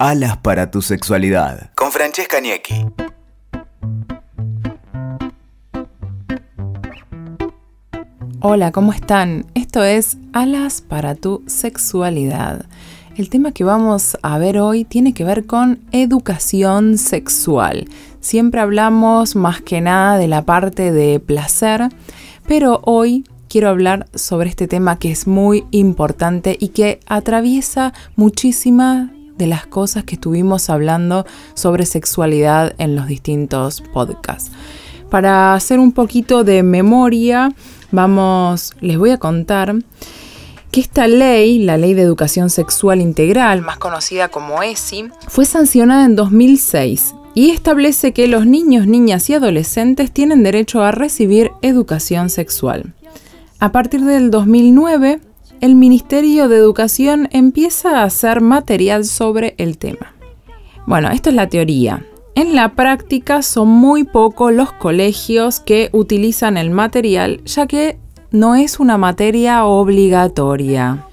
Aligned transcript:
Alas 0.00 0.36
para 0.38 0.72
tu 0.72 0.82
sexualidad. 0.82 1.70
Con 1.76 1.92
Francesca 1.92 2.40
Niecki. 2.40 2.84
Hola, 8.40 8.72
¿cómo 8.72 8.92
están? 8.92 9.46
Esto 9.54 9.84
es 9.84 10.16
Alas 10.32 10.80
para 10.80 11.14
tu 11.14 11.44
sexualidad. 11.46 12.66
El 13.16 13.30
tema 13.30 13.52
que 13.52 13.62
vamos 13.62 14.18
a 14.20 14.36
ver 14.38 14.58
hoy 14.58 14.84
tiene 14.84 15.14
que 15.14 15.22
ver 15.22 15.46
con 15.46 15.78
educación 15.92 16.98
sexual. 16.98 17.88
Siempre 18.18 18.60
hablamos 18.60 19.36
más 19.36 19.62
que 19.62 19.80
nada 19.80 20.18
de 20.18 20.26
la 20.26 20.42
parte 20.42 20.90
de 20.90 21.20
placer, 21.20 21.88
pero 22.48 22.80
hoy 22.84 23.24
quiero 23.48 23.68
hablar 23.68 24.08
sobre 24.12 24.50
este 24.50 24.66
tema 24.66 24.98
que 24.98 25.12
es 25.12 25.28
muy 25.28 25.64
importante 25.70 26.56
y 26.58 26.70
que 26.70 26.98
atraviesa 27.06 27.92
muchísimas 28.16 29.13
de 29.36 29.46
las 29.46 29.66
cosas 29.66 30.04
que 30.04 30.14
estuvimos 30.14 30.70
hablando 30.70 31.26
sobre 31.54 31.86
sexualidad 31.86 32.74
en 32.78 32.96
los 32.96 33.06
distintos 33.06 33.82
podcasts. 33.92 34.50
Para 35.10 35.54
hacer 35.54 35.78
un 35.78 35.92
poquito 35.92 36.44
de 36.44 36.62
memoria, 36.62 37.52
vamos, 37.90 38.74
les 38.80 38.98
voy 38.98 39.10
a 39.10 39.18
contar 39.18 39.74
que 40.70 40.80
esta 40.80 41.06
ley, 41.06 41.60
la 41.60 41.76
Ley 41.76 41.94
de 41.94 42.02
Educación 42.02 42.50
Sexual 42.50 43.00
Integral, 43.00 43.62
más 43.62 43.78
conocida 43.78 44.28
como 44.28 44.62
ESI, 44.62 45.10
fue 45.28 45.44
sancionada 45.44 46.04
en 46.04 46.16
2006 46.16 47.14
y 47.34 47.50
establece 47.50 48.12
que 48.12 48.26
los 48.26 48.46
niños, 48.46 48.86
niñas 48.86 49.30
y 49.30 49.34
adolescentes 49.34 50.10
tienen 50.10 50.42
derecho 50.42 50.82
a 50.82 50.90
recibir 50.90 51.52
educación 51.62 52.30
sexual. 52.30 52.92
A 53.60 53.72
partir 53.72 54.04
del 54.04 54.30
2009, 54.30 55.20
el 55.64 55.76
Ministerio 55.76 56.48
de 56.48 56.58
Educación 56.58 57.26
empieza 57.32 58.00
a 58.00 58.04
hacer 58.04 58.42
material 58.42 59.06
sobre 59.06 59.54
el 59.56 59.78
tema. 59.78 60.14
Bueno, 60.86 61.08
esto 61.08 61.30
es 61.30 61.36
la 61.36 61.48
teoría. 61.48 62.04
En 62.34 62.54
la 62.54 62.74
práctica 62.74 63.40
son 63.40 63.68
muy 63.68 64.04
pocos 64.04 64.52
los 64.52 64.72
colegios 64.72 65.60
que 65.60 65.88
utilizan 65.92 66.58
el 66.58 66.68
material 66.68 67.42
ya 67.46 67.66
que 67.66 67.98
no 68.30 68.56
es 68.56 68.78
una 68.78 68.98
materia 68.98 69.64
obligatoria. 69.64 71.06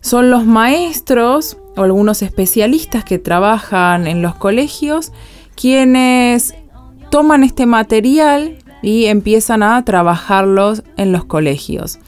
Son 0.00 0.32
los 0.32 0.46
maestros 0.46 1.58
o 1.76 1.84
algunos 1.84 2.22
especialistas 2.22 3.04
que 3.04 3.20
trabajan 3.20 4.08
en 4.08 4.20
los 4.20 4.34
colegios 4.34 5.12
quienes 5.54 6.56
toman 7.08 7.44
este 7.44 7.66
material 7.66 8.58
y 8.82 9.04
empiezan 9.04 9.62
a 9.62 9.84
trabajarlos 9.84 10.82
en 10.96 11.12
los 11.12 11.24
colegios. 11.24 12.00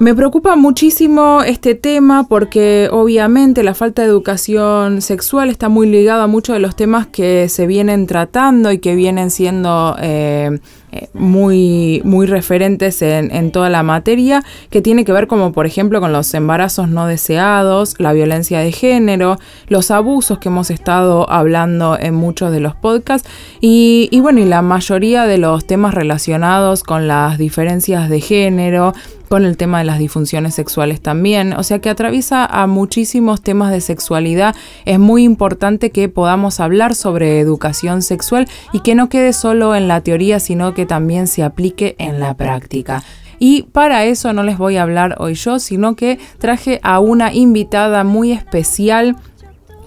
Me 0.00 0.14
preocupa 0.14 0.54
muchísimo 0.54 1.42
este 1.42 1.74
tema 1.74 2.28
porque 2.28 2.88
obviamente 2.92 3.64
la 3.64 3.74
falta 3.74 4.02
de 4.02 4.08
educación 4.08 5.02
sexual 5.02 5.50
está 5.50 5.68
muy 5.68 5.88
ligada 5.88 6.22
a 6.22 6.26
muchos 6.28 6.54
de 6.54 6.60
los 6.60 6.76
temas 6.76 7.08
que 7.08 7.48
se 7.48 7.66
vienen 7.66 8.06
tratando 8.06 8.70
y 8.70 8.78
que 8.78 8.94
vienen 8.94 9.32
siendo 9.32 9.96
eh, 10.00 10.60
eh, 10.92 11.08
muy, 11.14 12.00
muy 12.04 12.26
referentes 12.26 13.02
en, 13.02 13.50
toda 13.50 13.70
la 13.70 13.82
materia, 13.82 14.44
que 14.70 14.80
tiene 14.80 15.04
que 15.04 15.12
ver 15.12 15.26
como 15.26 15.52
por 15.52 15.66
ejemplo 15.66 16.00
con 16.00 16.12
los 16.12 16.32
embarazos 16.32 16.88
no 16.88 17.08
deseados, 17.08 17.96
la 17.98 18.12
violencia 18.12 18.60
de 18.60 18.70
género, 18.70 19.38
los 19.66 19.90
abusos 19.90 20.38
que 20.38 20.48
hemos 20.48 20.70
estado 20.70 21.28
hablando 21.28 21.98
en 21.98 22.14
muchos 22.14 22.52
de 22.52 22.60
los 22.60 22.76
podcasts. 22.76 23.28
Y, 23.60 24.08
y 24.12 24.20
bueno, 24.20 24.38
y 24.38 24.44
la 24.44 24.62
mayoría 24.62 25.26
de 25.26 25.38
los 25.38 25.66
temas 25.66 25.92
relacionados 25.92 26.84
con 26.84 27.08
las 27.08 27.36
diferencias 27.36 28.08
de 28.08 28.20
género, 28.20 28.94
con 29.28 29.44
el 29.44 29.56
tema 29.56 29.78
de 29.78 29.84
las 29.84 29.98
disfunciones 29.98 30.54
sexuales 30.54 31.00
también, 31.00 31.52
o 31.52 31.62
sea 31.62 31.78
que 31.78 31.90
atraviesa 31.90 32.44
a 32.44 32.66
muchísimos 32.66 33.42
temas 33.42 33.70
de 33.70 33.80
sexualidad. 33.80 34.54
Es 34.84 34.98
muy 34.98 35.24
importante 35.24 35.90
que 35.90 36.08
podamos 36.08 36.60
hablar 36.60 36.94
sobre 36.94 37.40
educación 37.40 38.02
sexual 38.02 38.48
y 38.72 38.80
que 38.80 38.94
no 38.94 39.08
quede 39.08 39.32
solo 39.32 39.74
en 39.74 39.88
la 39.88 40.00
teoría, 40.00 40.40
sino 40.40 40.74
que 40.74 40.86
también 40.86 41.26
se 41.26 41.42
aplique 41.42 41.94
en 41.98 42.20
la 42.20 42.34
práctica. 42.34 43.02
Y 43.38 43.62
para 43.62 44.04
eso 44.04 44.32
no 44.32 44.42
les 44.42 44.58
voy 44.58 44.76
a 44.76 44.82
hablar 44.82 45.16
hoy 45.18 45.34
yo, 45.34 45.58
sino 45.58 45.94
que 45.94 46.18
traje 46.38 46.80
a 46.82 46.98
una 46.98 47.32
invitada 47.32 48.02
muy 48.02 48.32
especial 48.32 49.16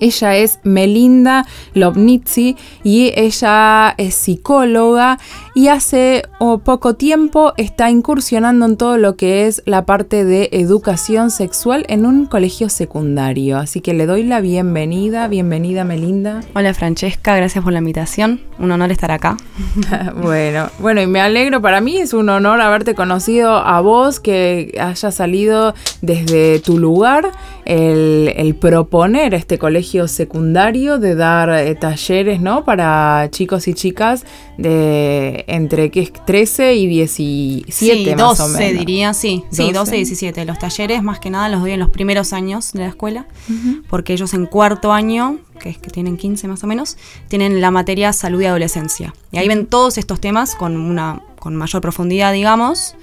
ella 0.01 0.35
es 0.35 0.59
Melinda 0.63 1.45
Lobnitzi 1.73 2.57
y 2.83 3.13
ella 3.15 3.93
es 3.97 4.15
psicóloga 4.15 5.19
y 5.53 5.67
hace 5.67 6.23
poco 6.63 6.95
tiempo 6.95 7.53
está 7.57 7.89
incursionando 7.89 8.65
en 8.65 8.77
todo 8.77 8.97
lo 8.97 9.15
que 9.15 9.47
es 9.47 9.61
la 9.65 9.85
parte 9.85 10.25
de 10.25 10.49
educación 10.53 11.29
sexual 11.29 11.85
en 11.87 12.05
un 12.05 12.25
colegio 12.25 12.69
secundario. 12.69 13.57
Así 13.57 13.79
que 13.79 13.93
le 13.93 14.07
doy 14.07 14.23
la 14.23 14.41
bienvenida. 14.41 15.27
Bienvenida 15.27 15.83
Melinda. 15.83 16.41
Hola 16.55 16.73
Francesca, 16.73 17.35
gracias 17.35 17.63
por 17.63 17.73
la 17.73 17.79
invitación. 17.79 18.41
Un 18.57 18.71
honor 18.71 18.91
estar 18.91 19.11
acá. 19.11 19.37
bueno, 20.21 20.69
bueno, 20.79 21.01
y 21.01 21.07
me 21.07 21.21
alegro. 21.21 21.61
Para 21.61 21.79
mí 21.79 21.97
es 21.97 22.13
un 22.13 22.29
honor 22.29 22.59
haberte 22.59 22.95
conocido 22.95 23.55
a 23.57 23.81
vos, 23.81 24.19
que 24.19 24.75
haya 24.79 25.11
salido 25.11 25.75
desde 26.01 26.59
tu 26.59 26.79
lugar 26.79 27.31
el, 27.65 28.33
el 28.35 28.55
proponer 28.55 29.35
este 29.35 29.59
colegio 29.59 29.90
secundario 30.07 30.97
de 30.99 31.15
dar 31.15 31.49
eh, 31.49 31.75
talleres, 31.75 32.41
¿no? 32.41 32.63
Para 32.63 33.27
chicos 33.31 33.67
y 33.67 33.73
chicas 33.73 34.25
de 34.57 35.43
entre 35.47 35.91
que 35.91 36.11
13 36.25 36.75
y 36.75 36.87
17 36.87 37.71
sí, 37.71 38.05
más 38.15 38.37
12, 38.37 38.43
o 38.43 38.47
menos. 38.47 38.79
diría, 38.79 39.13
sí. 39.13 39.43
12. 39.49 39.63
Sí, 39.63 39.71
12 39.71 39.95
y 39.95 39.99
17. 39.99 40.45
Los 40.45 40.59
talleres 40.59 41.03
más 41.03 41.19
que 41.19 41.29
nada 41.29 41.49
los 41.49 41.61
doy 41.61 41.71
en 41.71 41.79
los 41.79 41.89
primeros 41.89 42.33
años 42.33 42.73
de 42.73 42.79
la 42.79 42.87
escuela, 42.87 43.27
uh 43.49 43.53
-huh. 43.53 43.83
porque 43.89 44.13
ellos 44.13 44.33
en 44.33 44.45
cuarto 44.45 44.91
año, 44.91 45.39
que 45.59 45.69
es 45.69 45.77
que 45.77 45.89
tienen 45.89 46.17
15 46.17 46.47
más 46.47 46.63
o 46.63 46.67
menos, 46.67 46.97
tienen 47.27 47.61
la 47.61 47.71
materia 47.71 48.13
salud 48.13 48.41
y 48.41 48.45
adolescencia. 48.45 49.13
Y 49.31 49.37
ahí 49.37 49.47
ven 49.47 49.65
todos 49.67 49.97
estos 49.97 50.19
temas 50.19 50.55
con 50.55 50.77
una 50.77 51.21
con 51.39 51.55
mayor 51.55 51.81
profundidad, 51.81 52.33
digamos. 52.33 52.95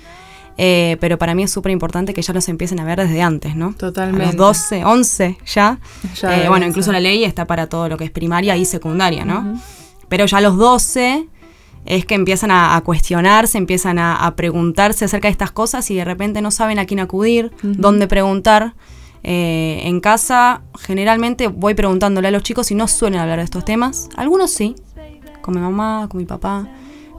Eh, 0.60 0.96
pero 1.00 1.18
para 1.18 1.36
mí 1.36 1.44
es 1.44 1.52
súper 1.52 1.70
importante 1.70 2.12
que 2.12 2.20
ya 2.20 2.32
los 2.34 2.48
empiecen 2.48 2.80
a 2.80 2.84
ver 2.84 2.98
desde 2.98 3.22
antes, 3.22 3.54
¿no? 3.54 3.74
Totalmente. 3.74 4.24
A 4.24 4.26
los 4.26 4.36
12, 4.36 4.84
11 4.84 5.38
ya. 5.46 5.78
ya 6.20 6.42
eh, 6.44 6.48
bueno, 6.48 6.66
incluso 6.66 6.90
la 6.90 6.98
ley 6.98 7.22
está 7.22 7.46
para 7.46 7.68
todo 7.68 7.88
lo 7.88 7.96
que 7.96 8.04
es 8.04 8.10
primaria 8.10 8.56
y 8.56 8.64
secundaria, 8.64 9.24
¿no? 9.24 9.38
Uh 9.38 9.44
-huh. 9.44 9.60
Pero 10.08 10.26
ya 10.26 10.38
a 10.38 10.40
los 10.40 10.56
12 10.56 11.28
es 11.86 12.04
que 12.04 12.16
empiezan 12.16 12.50
a, 12.50 12.74
a 12.74 12.80
cuestionarse, 12.80 13.56
empiezan 13.56 14.00
a, 14.00 14.16
a, 14.16 14.34
preguntarse 14.34 15.04
acerca 15.04 15.28
de 15.28 15.32
estas 15.32 15.52
cosas 15.52 15.88
y 15.92 15.94
de 15.94 16.04
repente 16.04 16.42
no 16.42 16.50
saben 16.50 16.80
a 16.80 16.86
quién 16.86 16.98
acudir, 16.98 17.52
uh 17.62 17.66
-huh. 17.66 17.76
dónde 17.76 18.08
preguntar. 18.08 18.74
Eh, 19.22 19.80
en 19.84 20.00
casa 20.00 20.62
generalmente 20.78 21.48
voy 21.48 21.74
preguntándole 21.74 22.28
a 22.28 22.30
los 22.30 22.42
chicos 22.42 22.70
y 22.70 22.74
no 22.74 22.88
suelen 22.88 23.20
hablar 23.20 23.38
de 23.38 23.44
estos 23.44 23.64
temas. 23.64 24.08
Algunos 24.16 24.50
sí, 24.50 24.74
con 25.40 25.54
mi 25.54 25.60
mamá, 25.60 26.08
con 26.10 26.18
mi 26.18 26.24
papá, 26.24 26.66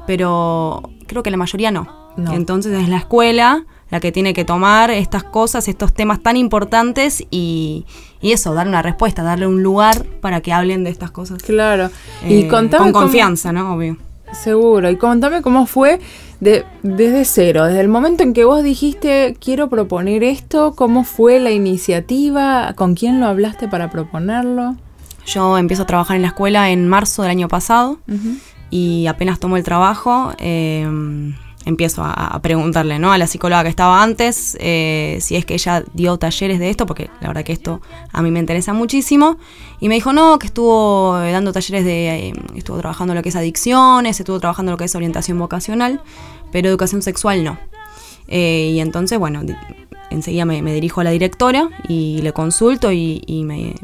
pero 0.06 0.82
creo 1.08 1.24
que 1.24 1.32
la 1.32 1.38
mayoría 1.38 1.72
no. 1.72 2.09
No. 2.18 2.34
Entonces 2.34 2.78
es 2.82 2.90
la 2.90 2.98
escuela 2.98 3.66
la 3.90 4.00
que 4.00 4.12
tiene 4.12 4.34
que 4.34 4.46
tomar 4.46 4.92
estas 4.92 5.24
cosas, 5.24 5.68
estos 5.68 5.94
temas 5.94 6.22
tan 6.22 6.38
importantes 6.38 7.24
y, 7.32 7.86
y 8.22 8.32
eso, 8.34 8.54
darle 8.54 8.70
una 8.70 8.82
respuesta, 8.82 9.24
darle 9.24 9.48
un 9.48 9.64
lugar 9.64 10.06
para 10.22 10.42
que 10.42 10.54
hablen 10.54 10.84
de 10.84 10.92
estas 10.92 11.12
cosas. 11.12 11.42
Claro. 11.42 11.90
Eh, 12.24 12.42
y 12.42 12.48
contame 12.48 12.92
con 12.92 13.04
confianza, 13.04 13.50
cómo, 13.50 13.64
¿no? 13.64 13.76
Obvio. 13.76 13.98
Seguro. 14.32 14.92
Y 14.92 14.98
contame 14.98 15.42
cómo 15.42 15.66
fue 15.66 16.00
de, 16.40 16.64
desde 16.84 17.26
cero, 17.26 17.66
desde 17.66 17.82
el 17.82 17.88
momento 17.88 18.22
en 18.22 18.34
que 18.34 18.46
vos 18.46 18.62
dijiste 18.62 19.36
quiero 19.40 19.70
proponer 19.70 20.24
esto, 20.24 20.76
cómo 20.76 21.04
fue 21.04 21.40
la 21.40 21.50
iniciativa, 21.50 22.74
con 22.76 22.94
quién 22.94 23.20
lo 23.20 23.26
hablaste 23.26 23.68
para 23.68 23.90
proponerlo. 23.90 24.76
Yo 25.26 25.58
empiezo 25.58 25.84
a 25.84 25.86
trabajar 25.88 26.16
en 26.16 26.22
la 26.22 26.30
escuela 26.30 26.70
en 26.70 26.88
marzo 26.88 27.24
del 27.24 27.32
año 27.32 27.48
pasado 27.48 28.00
uh 28.08 28.12
-huh. 28.12 28.38
y 28.70 29.08
apenas 29.08 29.40
tomo 29.40 29.58
el 29.58 29.64
trabajo. 29.64 30.34
Eh, 30.38 30.88
empiezo 31.70 32.04
a, 32.04 32.12
a, 32.12 32.42
preguntarle 32.42 33.00
¿no? 33.00 33.12
a 33.12 33.18
la 33.18 33.28
psicóloga 33.28 33.64
que 33.64 33.70
estaba 33.70 34.04
antes 34.04 34.58
eh, 34.60 35.18
si 35.22 35.36
es 35.36 35.46
que 35.46 35.54
ella 35.54 35.84
dio 35.94 36.18
talleres 36.18 36.60
de 36.60 36.70
esto, 36.70 36.86
porque 36.86 37.10
la 37.22 37.28
verdad 37.28 37.44
que 37.44 37.54
esto 37.54 37.82
a 38.12 38.22
mí 38.22 38.32
me 38.32 38.40
interesa 38.40 38.74
muchísimo. 38.74 39.38
Y 39.80 39.88
me 39.88 39.96
dijo, 39.96 40.12
no, 40.12 40.38
que 40.40 40.48
estuvo 40.48 41.20
eh, 41.22 41.32
dando 41.32 41.54
talleres 41.54 41.86
de. 41.86 42.28
Eh, 42.30 42.34
estuvo 42.56 42.78
trabajando 42.80 43.14
lo 43.14 43.22
que 43.22 43.30
es 43.30 43.36
adicciones, 43.36 44.20
estuvo 44.20 44.40
trabajando 44.40 44.72
lo 44.72 44.78
que 44.78 44.86
es 44.86 44.96
orientación 44.96 45.40
vocacional, 45.40 46.02
pero 46.52 46.68
educación 46.68 47.02
sexual 47.02 47.44
no. 47.44 47.58
Eh, 48.28 48.72
y 48.74 48.80
entonces, 48.80 49.18
bueno, 49.18 49.42
enseguida 50.10 50.46
me, 50.46 50.62
me, 50.62 50.74
dirijo 50.74 51.02
a 51.02 51.04
la 51.04 51.12
directora 51.12 51.70
y 51.88 52.22
le 52.22 52.34
consulto 52.34 52.92
y, 52.92 53.22
y 53.26 53.44
me. 53.44 53.76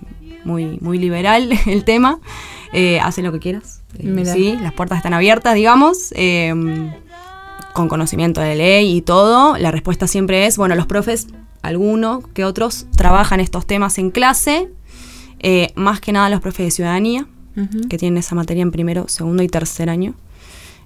Muy, 0.43 0.77
muy 0.79 0.99
liberal 0.99 1.49
el 1.65 1.83
tema. 1.85 2.19
Eh, 2.71 2.99
hace 2.99 3.23
lo 3.23 3.31
que 3.31 3.39
quieras. 3.39 3.81
sí, 3.97 4.57
las 4.61 4.73
puertas 4.73 4.97
están 4.97 5.13
abiertas, 5.13 5.55
digamos 5.55 6.11
con 7.75 7.89
conocimiento 7.89 8.39
de 8.39 8.55
ley 8.55 8.95
y 8.95 9.01
todo, 9.01 9.57
la 9.57 9.69
respuesta 9.69 10.07
siempre 10.07 10.45
es, 10.45 10.57
bueno, 10.57 10.75
los 10.75 10.87
profes, 10.87 11.27
algunos 11.61 12.25
que 12.29 12.45
otros, 12.45 12.87
trabajan 12.95 13.41
estos 13.41 13.67
temas 13.67 13.97
en 13.97 14.11
clase, 14.11 14.69
eh, 15.39 15.71
más 15.75 15.99
que 15.99 16.13
nada 16.13 16.29
los 16.29 16.39
profes 16.39 16.67
de 16.67 16.71
ciudadanía, 16.71 17.27
uh 17.57 17.59
-huh. 17.59 17.87
que 17.89 17.97
tienen 17.97 18.17
esa 18.17 18.33
materia 18.33 18.61
en 18.61 18.71
primero, 18.71 19.09
segundo 19.09 19.43
y 19.43 19.47
tercer 19.49 19.89
año. 19.89 20.15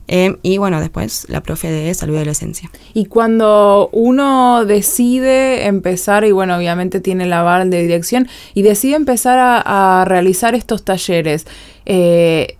Eh, 0.07 0.38
y 0.41 0.57
bueno, 0.57 0.80
después 0.80 1.27
la 1.30 1.44
profe 1.44 1.69
de 1.69 1.94
salud 1.94 2.15
y 2.15 2.18
adolescencia. 2.18 2.71
Y 2.95 3.06
cuando 3.06 3.89
uno 3.94 4.65
decide 4.65 5.68
empezar, 5.68 6.25
y 6.25 6.31
bueno, 6.31 6.57
obviamente 6.57 7.00
tiene 7.00 7.27
la 7.27 7.44
barra 7.44 7.65
de 7.65 7.83
dirección, 7.83 8.27
y 8.56 8.63
decide 8.63 8.95
empezar 8.95 9.38
a, 9.39 10.06
realizar 10.07 10.56
estos 10.56 10.83
talleres, 10.83 11.45
eh, 11.85 12.57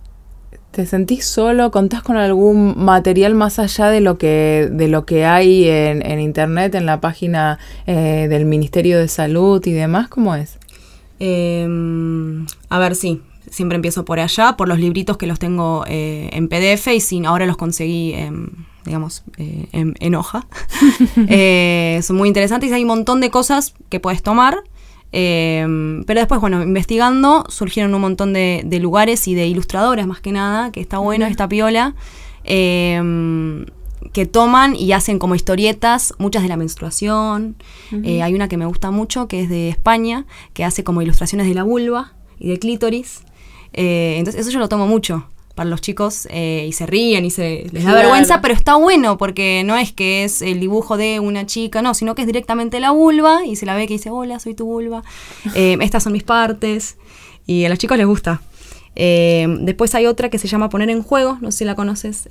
¿te 0.70 0.86
sentís 0.86 1.24
solo? 1.26 1.70
¿Contás 1.70 2.02
con 2.02 2.16
algún 2.16 2.74
material 2.76 3.34
más 3.34 3.58
allá 3.58 3.88
de 3.88 4.00
lo 4.00 4.18
que, 4.18 4.68
de 4.70 4.88
lo 4.88 5.04
que 5.04 5.24
hay 5.24 5.68
en, 5.68 6.20
internet, 6.20 6.74
en 6.74 6.86
la 6.86 7.00
página 7.00 7.58
eh, 7.86 8.26
del 8.28 8.44
Ministerio 8.44 8.98
de 8.98 9.08
Salud 9.08 9.64
y 9.66 9.72
demás? 9.72 10.08
¿Cómo 10.08 10.34
es? 10.34 10.58
Em, 11.18 12.46
a 12.68 12.78
ver, 12.78 12.94
sí 12.96 13.20
siempre 13.50 13.76
empiezo 13.76 14.04
por 14.04 14.20
allá, 14.20 14.56
por 14.56 14.68
los 14.68 14.78
libritos 14.78 15.16
que 15.16 15.26
los 15.26 15.38
tengo 15.38 15.84
eh, 15.88 16.30
en 16.32 16.48
PDF 16.48 16.88
y 16.88 17.00
sin, 17.00 17.26
ahora 17.26 17.46
los 17.46 17.56
conseguí, 17.56 18.14
digamos, 18.84 19.24
eh, 19.36 19.66
en, 19.72 20.14
hoja. 20.14 20.46
Eh, 21.28 22.00
son 22.02 22.16
muy 22.16 22.28
interesantes 22.28 22.70
y 22.70 22.72
hay 22.72 22.82
un 22.82 22.88
montón 22.88 23.20
de 23.20 23.30
cosas 23.30 23.74
que 23.88 24.00
puedes 24.00 24.22
tomar. 24.22 24.62
Pero 25.12 26.20
después, 26.20 26.40
bueno, 26.40 26.62
investigando, 26.62 27.44
surgieron 27.48 27.94
un 27.94 28.00
montón 28.00 28.32
de, 28.32 28.78
lugares 28.80 29.26
y 29.28 29.34
de 29.34 29.46
ilustradoras 29.46 30.06
más 30.06 30.20
que 30.20 30.32
nada, 30.32 30.72
que 30.72 30.80
está 30.80 30.98
bueno, 30.98 31.26
esta 31.26 31.48
piola, 31.48 31.94
que 32.44 34.26
toman 34.26 34.76
y 34.76 34.92
hacen 34.92 35.18
como 35.18 35.34
historietas, 35.34 36.14
muchas 36.18 36.42
de 36.42 36.48
la 36.48 36.56
menstruación. 36.56 37.56
hay 37.92 38.34
una 38.34 38.48
que 38.48 38.56
me 38.56 38.66
gusta 38.66 38.90
mucho, 38.90 39.28
que 39.28 39.40
es 39.42 39.48
de 39.48 39.68
España, 39.68 40.26
que 40.54 40.64
hace 40.64 40.84
como 40.84 41.02
ilustraciones 41.02 41.46
de 41.48 41.54
la 41.54 41.64
vulva 41.64 42.12
y 42.38 42.48
de 42.48 42.58
clítoris. 42.58 43.22
Eh, 43.72 44.16
entonces 44.18 44.40
eso 44.40 44.50
yo 44.50 44.58
lo 44.58 44.68
tomo 44.68 44.86
mucho 44.86 45.26
para 45.60 45.68
los 45.68 45.82
chicos 45.82 46.26
eh, 46.30 46.64
y 46.66 46.72
se 46.72 46.86
ríen 46.86 47.26
y 47.26 47.30
se 47.30 47.66
les 47.70 47.84
da 47.84 47.92
vergüenza, 47.92 48.40
pero 48.40 48.54
está 48.54 48.76
bueno 48.76 49.18
porque 49.18 49.62
no 49.62 49.76
es 49.76 49.92
que 49.92 50.24
es 50.24 50.40
el 50.40 50.58
dibujo 50.58 50.96
de 50.96 51.20
una 51.20 51.44
chica, 51.44 51.82
no, 51.82 51.92
sino 51.92 52.14
que 52.14 52.22
es 52.22 52.26
directamente 52.26 52.80
la 52.80 52.92
vulva 52.92 53.44
y 53.44 53.56
se 53.56 53.66
la 53.66 53.74
ve 53.74 53.86
que 53.86 53.92
dice, 53.92 54.08
hola, 54.08 54.40
soy 54.40 54.54
tu 54.54 54.64
vulva, 54.64 55.02
eh, 55.54 55.76
estas 55.82 56.02
son 56.02 56.14
mis 56.14 56.22
partes 56.22 56.96
y 57.46 57.66
a 57.66 57.68
los 57.68 57.76
chicos 57.76 57.98
les 57.98 58.06
gusta. 58.06 58.40
después 58.96 59.94
hay 59.94 60.06
otra 60.06 60.30
que 60.30 60.38
se 60.38 60.48
llama 60.48 60.70
Poner 60.70 60.88
en 60.88 61.02
Juego, 61.02 61.36
no 61.42 61.52
sé 61.52 61.58
si 61.58 61.64
la 61.66 61.74
conoces, 61.74 62.26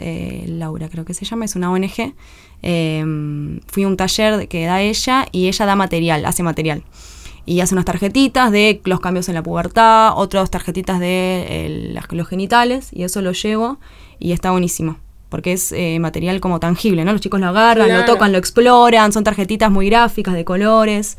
Laura 0.48 0.90
creo 0.90 1.06
que 1.06 1.14
se 1.14 1.24
llama, 1.24 1.46
es 1.46 1.56
una 1.56 1.72
ONG. 1.72 2.16
fui 3.68 3.84
a 3.84 3.88
un 3.88 3.96
taller 3.96 4.48
que 4.48 4.66
da 4.66 4.82
ella 4.82 5.28
y 5.32 5.50
ella 5.50 5.68
da 5.68 5.76
material, 5.76 6.26
hace 6.26 6.42
material 6.42 6.82
y 7.50 7.62
hace 7.62 7.74
unas 7.74 7.86
tarjetitas 7.86 8.52
de 8.52 8.80
los 8.84 9.00
cambios 9.00 9.28
en 9.28 9.34
la 9.34 9.42
pubertad, 9.42 10.14
otras 10.16 10.52
tarjetitas 10.52 11.00
de 11.00 12.00
los 12.12 12.28
genitales, 12.28 12.90
y 12.92 13.02
eso 13.02 13.24
lo 13.24 13.32
llevo 13.32 13.80
y 14.20 14.34
está 14.34 14.52
buenísimo. 14.52 14.98
Porque 15.30 15.54
es 15.54 15.72
eh, 15.72 15.98
material 16.00 16.42
como 16.42 16.60
tangible, 16.60 17.04
¿no? 17.06 17.12
Los 17.12 17.22
chicos 17.22 17.40
lo 17.40 17.48
agarran, 17.48 17.92
lo 17.92 18.06
tocan, 18.06 18.32
lo 18.32 18.38
exploran, 18.38 19.12
son 19.12 19.24
tarjetitas 19.24 19.72
muy 19.72 19.90
gráficas, 19.90 20.36
de 20.36 20.46
colores. 20.46 21.18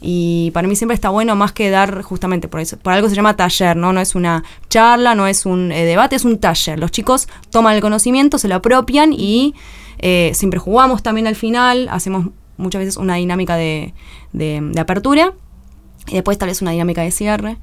Y 0.00 0.50
para 0.52 0.66
mí 0.66 0.74
siempre 0.74 0.96
está 0.96 1.10
bueno 1.10 1.36
más 1.36 1.52
que 1.52 1.70
dar 1.70 2.02
justamente 2.02 2.48
por 2.48 2.58
eso. 2.58 2.76
Por 2.76 2.92
algo 2.92 3.08
se 3.08 3.14
llama 3.14 3.36
taller, 3.36 3.76
¿no? 3.76 3.92
No 3.92 4.00
es 4.00 4.16
una 4.16 4.42
charla, 4.68 5.14
no 5.14 5.28
es 5.28 5.46
un 5.46 5.70
eh, 5.70 5.84
debate, 5.84 6.16
es 6.16 6.24
un 6.24 6.38
taller. 6.38 6.80
Los 6.80 6.90
chicos 6.90 7.28
toman 7.50 7.76
el 7.76 7.80
conocimiento, 7.80 8.38
se 8.38 8.48
lo 8.48 8.56
apropian 8.56 9.12
y 9.12 9.54
eh, 9.98 10.32
siempre 10.34 10.58
jugamos 10.58 11.04
también 11.04 11.28
al 11.28 11.36
final. 11.36 11.88
Hacemos 11.88 12.30
muchas 12.56 12.80
veces 12.80 12.96
una 12.96 13.14
dinámica 13.14 13.54
de, 13.54 13.94
de 14.32 14.80
apertura 14.80 15.34
y 16.08 16.14
después 16.14 16.38
tal 16.38 16.48
vez 16.48 16.62
una 16.62 16.70
dinámica 16.72 17.02
de 17.02 17.10
cierre, 17.10 17.56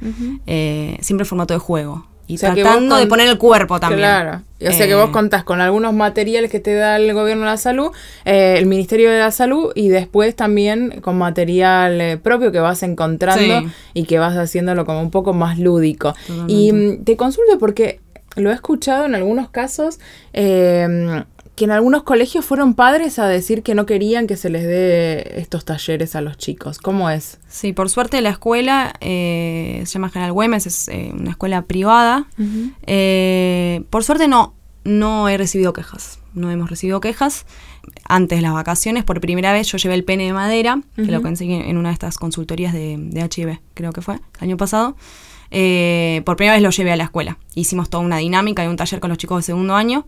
eh, 0.45 0.97
siempre 1.01 1.23
en 1.23 1.27
formato 1.27 1.53
de 1.53 1.59
juego. 1.59 2.07
Y 2.27 2.37
tratando 2.37 2.95
de 2.95 3.05
poner 3.05 3.27
el 3.27 3.37
cuerpo 3.37 3.79
también. 3.79 3.99
Claro. 3.99 4.41
O 4.59 4.71
sea 4.71 4.87
que 4.87 4.95
vos 4.95 5.09
eh, 5.09 5.11
contás 5.11 5.43
con 5.43 5.61
algunos 5.61 5.93
materiales 5.93 6.49
que 6.49 6.59
te 6.59 6.73
da 6.73 6.95
el 6.95 7.13
gobierno 7.13 7.43
de 7.43 7.51
la 7.51 7.57
salud, 7.57 7.91
eh, 8.25 8.55
el 8.57 8.65
Ministerio 8.65 9.11
de 9.11 9.19
la 9.19 9.29
Salud, 9.29 9.71
y 9.75 9.89
después 9.89 10.35
también 10.35 11.01
con 11.01 11.19
material 11.19 12.19
propio 12.23 12.51
que 12.51 12.59
vas 12.59 12.81
encontrando 12.81 13.69
y 13.93 14.05
que 14.05 14.17
vas 14.17 14.35
haciéndolo 14.35 14.85
como 14.85 15.01
un 15.01 15.11
poco 15.11 15.33
más 15.33 15.59
lúdico. 15.59 16.15
Y 16.47 16.71
mm, 16.71 17.03
te 17.03 17.15
consulto 17.15 17.59
porque 17.59 17.99
lo 18.35 18.49
he 18.49 18.53
escuchado 18.53 19.05
en 19.05 19.13
algunos 19.13 19.49
casos 19.49 19.99
que 21.55 21.65
en 21.65 21.71
algunos 21.71 22.03
colegios 22.03 22.43
fueron 22.43 22.73
padres 22.73 23.17
a 23.17 23.27
decir 23.27 23.63
que 23.63 23.75
no 23.75 23.85
querían 23.85 24.27
que 24.27 24.35
se 24.35 24.49
les 24.49 24.63
dé 24.63 25.39
estos 25.39 25.63
talleres 25.63 26.15
a 26.15 26.21
los 26.21 26.37
chicos. 26.37 26.79
¿Cómo 26.79 27.09
es? 27.09 27.39
Sí, 27.47 27.71
por 27.71 27.89
suerte 27.89 28.21
la 28.21 28.29
escuela 28.29 28.93
eh, 28.99 29.81
se 29.85 29.93
llama 29.93 30.09
General 30.09 30.33
Güemes, 30.33 30.67
es 30.67 30.87
eh, 30.89 31.11
una 31.13 31.31
escuela 31.31 31.61
privada. 31.63 32.27
Eh, 32.85 33.83
por 33.89 34.03
suerte 34.03 34.27
no, 34.27 34.53
no 34.83 35.29
he 35.29 35.37
recibido 35.37 35.71
quejas, 35.71 36.19
no 36.33 36.51
hemos 36.51 36.69
recibido 36.69 36.99
quejas. 36.99 37.45
Antes 38.03 38.39
de 38.39 38.41
las 38.41 38.53
vacaciones, 38.53 39.03
por 39.03 39.21
primera 39.21 39.53
vez 39.53 39.67
yo 39.67 39.77
llevé 39.77 39.93
el 39.95 40.03
pene 40.03 40.25
de 40.25 40.33
madera, 40.33 40.81
que 40.95 41.03
lo 41.03 41.21
conseguí 41.21 41.53
en 41.53 41.77
una 41.77 41.89
de 41.89 41.93
estas 41.93 42.17
consultorías 42.17 42.73
de, 42.73 42.97
de 42.97 43.21
HIV, 43.21 43.59
creo 43.75 43.93
que 43.93 44.01
fue, 44.01 44.15
el 44.15 44.43
año 44.43 44.57
pasado. 44.57 44.95
Por 45.49 46.35
primera 46.35 46.53
vez 46.53 46.61
lo 46.61 46.69
llevé 46.69 46.91
a 46.91 46.95
la 46.95 47.05
escuela. 47.05 47.37
Hicimos 47.55 47.89
toda 47.89 48.03
una 48.03 48.17
dinámica 48.17 48.63
y 48.63 48.67
un 48.67 48.75
taller 48.75 48.99
con 48.99 49.09
los 49.09 49.17
chicos 49.17 49.39
de 49.39 49.43
segundo 49.43 49.75
año. 49.75 50.05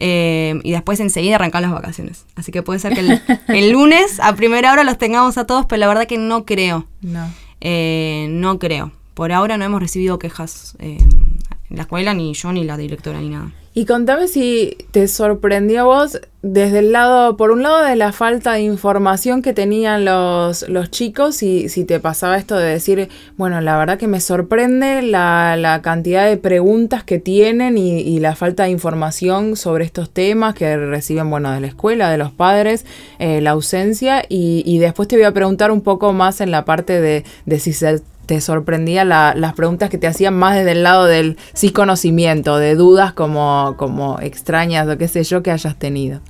Eh, 0.00 0.60
y 0.62 0.70
después 0.70 1.00
enseguida 1.00 1.34
arrancar 1.34 1.62
las 1.62 1.72
vacaciones. 1.72 2.24
Así 2.36 2.52
que 2.52 2.62
puede 2.62 2.78
ser 2.78 2.94
que 2.94 3.20
el, 3.48 3.70
lunes 3.70 4.20
a 4.20 4.34
primera 4.36 4.72
hora 4.72 4.84
los 4.84 4.96
tengamos 4.96 5.36
a 5.38 5.46
todos, 5.46 5.66
pero 5.66 5.80
la 5.80 5.88
verdad 5.88 6.06
que 6.06 6.18
no 6.18 6.44
creo. 6.44 6.86
No. 7.02 7.28
Eh, 7.60 8.28
no 8.30 8.58
creo. 8.58 8.92
Por 9.14 9.32
ahora 9.32 9.58
no 9.58 9.64
hemos 9.64 9.80
recibido 9.80 10.18
quejas 10.20 10.76
eh, 10.78 10.98
en 11.00 11.76
la 11.76 11.82
escuela, 11.82 12.14
ni 12.14 12.32
yo, 12.32 12.52
ni 12.52 12.62
la 12.62 12.76
directora, 12.76 13.20
ni 13.20 13.30
nada. 13.30 13.50
Y 13.78 13.84
contame 13.84 14.26
si 14.26 14.76
te 14.90 15.06
sorprendió 15.06 15.84
vos 15.84 16.20
desde 16.42 16.80
el 16.80 16.90
lado, 16.90 17.36
por 17.36 17.52
un 17.52 17.62
lado 17.62 17.84
de 17.84 17.94
la 17.94 18.10
falta 18.10 18.54
de 18.54 18.62
información 18.62 19.40
que 19.40 19.52
tenían 19.52 20.04
los, 20.04 20.68
los 20.68 20.90
chicos 20.90 21.44
y 21.44 21.68
si 21.68 21.84
te 21.84 22.00
pasaba 22.00 22.38
esto 22.38 22.56
de 22.56 22.70
decir, 22.70 23.08
bueno, 23.36 23.60
la 23.60 23.78
verdad 23.78 23.96
que 23.96 24.08
me 24.08 24.20
sorprende 24.20 25.02
la, 25.02 25.80
cantidad 25.84 26.26
de 26.26 26.36
preguntas 26.36 27.04
que 27.04 27.20
tienen 27.20 27.78
y, 27.78 28.18
la 28.18 28.34
falta 28.34 28.64
de 28.64 28.70
información 28.70 29.54
sobre 29.54 29.84
estos 29.84 30.10
temas 30.10 30.56
que 30.56 30.76
reciben, 30.76 31.30
bueno, 31.30 31.52
de 31.52 31.60
la 31.60 31.68
escuela, 31.68 32.10
de 32.10 32.18
los 32.18 32.32
padres, 32.32 32.84
eh, 33.20 33.40
la 33.40 33.50
ausencia 33.50 34.24
y, 34.28 34.64
y, 34.66 34.78
después 34.78 35.06
te 35.06 35.14
voy 35.14 35.24
a 35.24 35.32
preguntar 35.32 35.70
un 35.70 35.82
poco 35.82 36.12
más 36.12 36.40
en 36.40 36.50
la 36.50 36.64
parte 36.64 37.00
de, 37.00 37.22
de 37.46 37.60
si 37.60 37.72
se 37.72 38.02
te 38.28 38.42
sorprendía 38.42 39.06
las 39.06 39.54
preguntas 39.54 39.88
que 39.88 39.96
te 39.96 40.06
hacían 40.06 40.36
más 40.36 40.54
desde 40.54 40.72
el 40.72 40.82
lado 40.82 41.06
del 41.06 41.38
sí 41.54 41.70
conocimiento, 41.70 42.58
de 42.58 42.74
dudas 42.74 43.14
como, 43.14 43.74
como 43.78 44.20
extrañas 44.20 44.86
o 44.86 44.98
qué 44.98 45.08
sé 45.08 45.24
yo 45.24 45.42
que 45.42 45.50
hayas 45.50 45.78
tenido. 45.78 46.20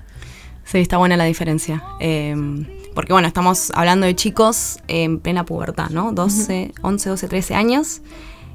Sí, 0.63 0.79
está 0.79 0.97
buena 0.99 1.17
la 1.17 1.25
diferencia. 1.25 1.83
Em, 1.99 2.67
porque 2.95 3.13
bueno, 3.13 3.27
estamos 3.27 3.73
hablando 3.75 4.07
de 4.07 4.15
chicos 4.15 4.79
en 4.87 5.19
plena 5.19 5.45
pubertad, 5.45 5.91
¿no? 5.91 6.13
12, 6.13 6.71
11, 6.83 7.11
12, 7.11 7.27
13 7.27 7.55
años 7.57 8.01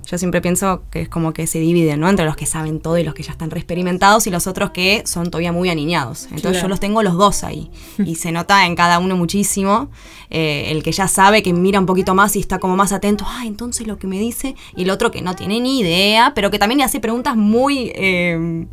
yo 0.05 0.17
siempre 0.17 0.41
pienso 0.41 0.83
que 0.91 1.01
es 1.01 1.09
como 1.09 1.33
que 1.33 1.47
se 1.47 1.59
dividen, 1.59 1.99
¿no? 1.99 2.09
Entre 2.09 2.25
los 2.25 2.35
que 2.35 2.45
saben 2.45 2.79
todo 2.79 2.97
y 2.97 3.03
los 3.03 3.13
que 3.13 3.23
ya 3.23 3.31
están 3.31 3.49
reexperimentados 3.49 4.27
y 4.27 4.29
los 4.29 4.47
otros 4.47 4.71
que 4.71 5.03
son 5.05 5.29
todavía 5.31 5.51
muy 5.51 5.69
aniñados. 5.69 6.27
Entonces 6.31 6.61
yo 6.61 6.67
los 6.67 6.79
tengo 6.79 7.03
los 7.03 7.15
dos 7.15 7.43
ahí. 7.43 7.71
y 8.05 8.15
se 8.15 8.31
nota 8.31 8.65
en 8.65 8.75
cada 8.75 8.99
uno 8.99 9.15
muchísimo. 9.15 9.89
Eh, 10.29 10.65
el 10.69 10.83
que 10.83 10.91
ya 10.91 11.07
sabe, 11.07 11.43
que 11.43 11.53
mira 11.53 11.79
un 11.79 11.85
poquito 11.85 12.15
más 12.15 12.35
y 12.35 12.39
está 12.39 12.59
como 12.59 12.75
más 12.75 12.91
atento, 12.91 13.25
ah, 13.27 13.43
entonces 13.45 13.87
lo 13.87 13.97
que 13.97 14.07
me 14.07 14.19
dice. 14.19 14.55
Y 14.75 14.83
el 14.83 14.89
otro 14.89 15.11
que 15.11 15.21
no 15.21 15.35
tiene 15.35 15.59
ni 15.59 15.79
idea, 15.79 16.33
pero 16.35 16.51
que 16.51 16.59
también 16.59 16.79
le 16.79 16.83
hace 16.83 16.99
preguntas 16.99 17.35
muy... 17.35 17.91
Eh, 17.95 18.67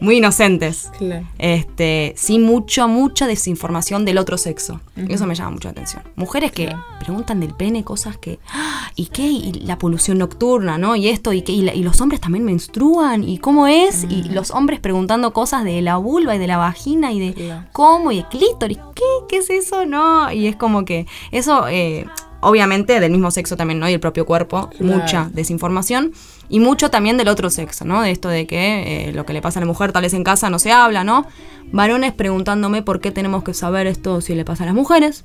muy 0.00 0.18
inocentes. 0.18 0.90
Claro. 0.98 1.26
Este, 1.38 2.14
sí, 2.16 2.38
mucho, 2.38 2.88
mucha 2.88 3.26
desinformación 3.26 4.04
del 4.04 4.18
otro 4.18 4.38
sexo. 4.38 4.80
Eso 4.96 5.26
me 5.26 5.34
llama 5.34 5.52
mucho 5.52 5.68
la 5.68 5.72
atención. 5.72 6.02
Mujeres 6.16 6.52
que 6.52 6.74
preguntan 7.00 7.40
del 7.40 7.54
pene 7.54 7.84
cosas 7.84 8.16
que. 8.16 8.38
¡ah! 8.52 8.90
¿Y 8.96 9.06
qué? 9.06 9.26
Y 9.26 9.52
la 9.64 9.78
polución 9.78 10.18
nocturna, 10.18 10.78
¿no? 10.78 10.96
Y 10.96 11.08
esto, 11.08 11.32
y 11.32 11.42
qué, 11.42 11.52
y, 11.52 11.82
los 11.82 12.00
hombres 12.00 12.20
también 12.20 12.44
menstruan, 12.44 13.24
y 13.24 13.38
cómo 13.38 13.66
es, 13.66 14.04
y 14.04 14.24
los 14.24 14.50
hombres 14.50 14.80
preguntando 14.80 15.32
cosas 15.32 15.64
de 15.64 15.82
la 15.82 15.96
vulva 15.96 16.36
y 16.36 16.38
de 16.38 16.46
la 16.46 16.56
vagina 16.56 17.12
y 17.12 17.20
de 17.20 17.58
cómo, 17.72 18.12
y 18.12 18.18
el 18.18 18.28
clítoris, 18.28 18.78
¿qué? 18.94 19.02
¿Qué 19.28 19.38
es 19.38 19.50
eso? 19.50 19.86
No. 19.86 20.30
Y 20.32 20.46
es 20.46 20.56
como 20.56 20.84
que. 20.84 21.06
Eso. 21.30 21.66
Eh, 21.68 22.06
obviamente 22.44 23.00
del 23.00 23.10
mismo 23.10 23.30
sexo 23.30 23.56
también, 23.56 23.80
¿no? 23.80 23.88
Y 23.88 23.94
el 23.94 24.00
propio 24.00 24.26
cuerpo, 24.26 24.70
mucha 24.80 25.30
desinformación. 25.32 26.12
Y 26.48 26.60
mucho 26.60 26.90
también 26.90 27.16
del 27.16 27.28
otro 27.28 27.50
sexo, 27.50 27.84
¿no? 27.84 28.02
De 28.02 28.10
esto 28.10 28.28
de 28.28 28.46
que 28.46 29.08
eh, 29.08 29.12
lo 29.12 29.24
que 29.26 29.32
le 29.32 29.40
pasa 29.40 29.58
a 29.58 29.62
la 29.62 29.66
mujer 29.66 29.92
tal 29.92 30.02
vez 30.02 30.14
en 30.14 30.24
casa 30.24 30.50
no 30.50 30.58
se 30.58 30.72
habla, 30.72 31.04
¿no? 31.04 31.26
Varones 31.72 32.12
preguntándome 32.12 32.82
por 32.82 33.00
qué 33.00 33.10
tenemos 33.10 33.42
que 33.44 33.54
saber 33.54 33.86
esto 33.86 34.20
si 34.20 34.34
le 34.34 34.44
pasa 34.44 34.64
a 34.64 34.66
las 34.66 34.74
mujeres. 34.74 35.24